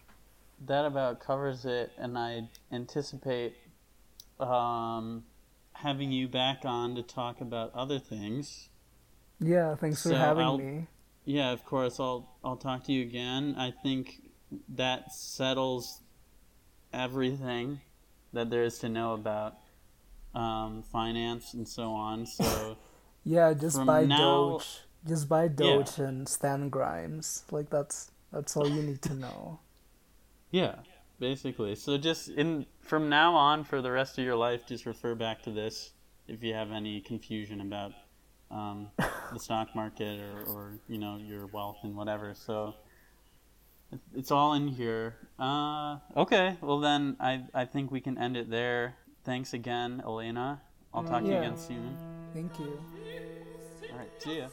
[0.66, 3.55] that about covers it, and I anticipate
[4.39, 5.24] um,
[5.74, 8.69] having you back on to talk about other things.
[9.39, 9.74] yeah.
[9.74, 10.87] Thanks for having I'll- me.
[11.27, 12.01] Yeah, of course.
[12.01, 13.55] I'll I'll talk to you again.
[13.59, 14.23] I think
[14.70, 16.01] that settles
[16.95, 17.82] everything
[18.32, 19.55] that there is to know about
[20.35, 22.24] um, finance and so on.
[22.27, 22.78] So
[23.24, 24.80] Yeah, just from buy now- Doge.
[25.06, 27.44] Just buy Doge and Stan Grimes.
[27.51, 29.60] Like that's that's all you need to know.
[30.51, 30.74] yeah,
[31.18, 31.74] basically.
[31.74, 35.42] So just in from now on for the rest of your life, just refer back
[35.44, 35.92] to this
[36.28, 37.92] if you have any confusion about
[38.51, 38.88] um,
[39.32, 42.34] the stock market or, or you know your wealth and whatever.
[42.34, 42.74] So
[44.14, 45.16] it's all in here.
[45.38, 48.97] Uh, okay, well then I I think we can end it there.
[49.24, 50.60] Thanks again, Elena.
[50.92, 51.97] I'll talk to you again soon.
[52.34, 52.99] Thank you.
[54.20, 54.51] See ya.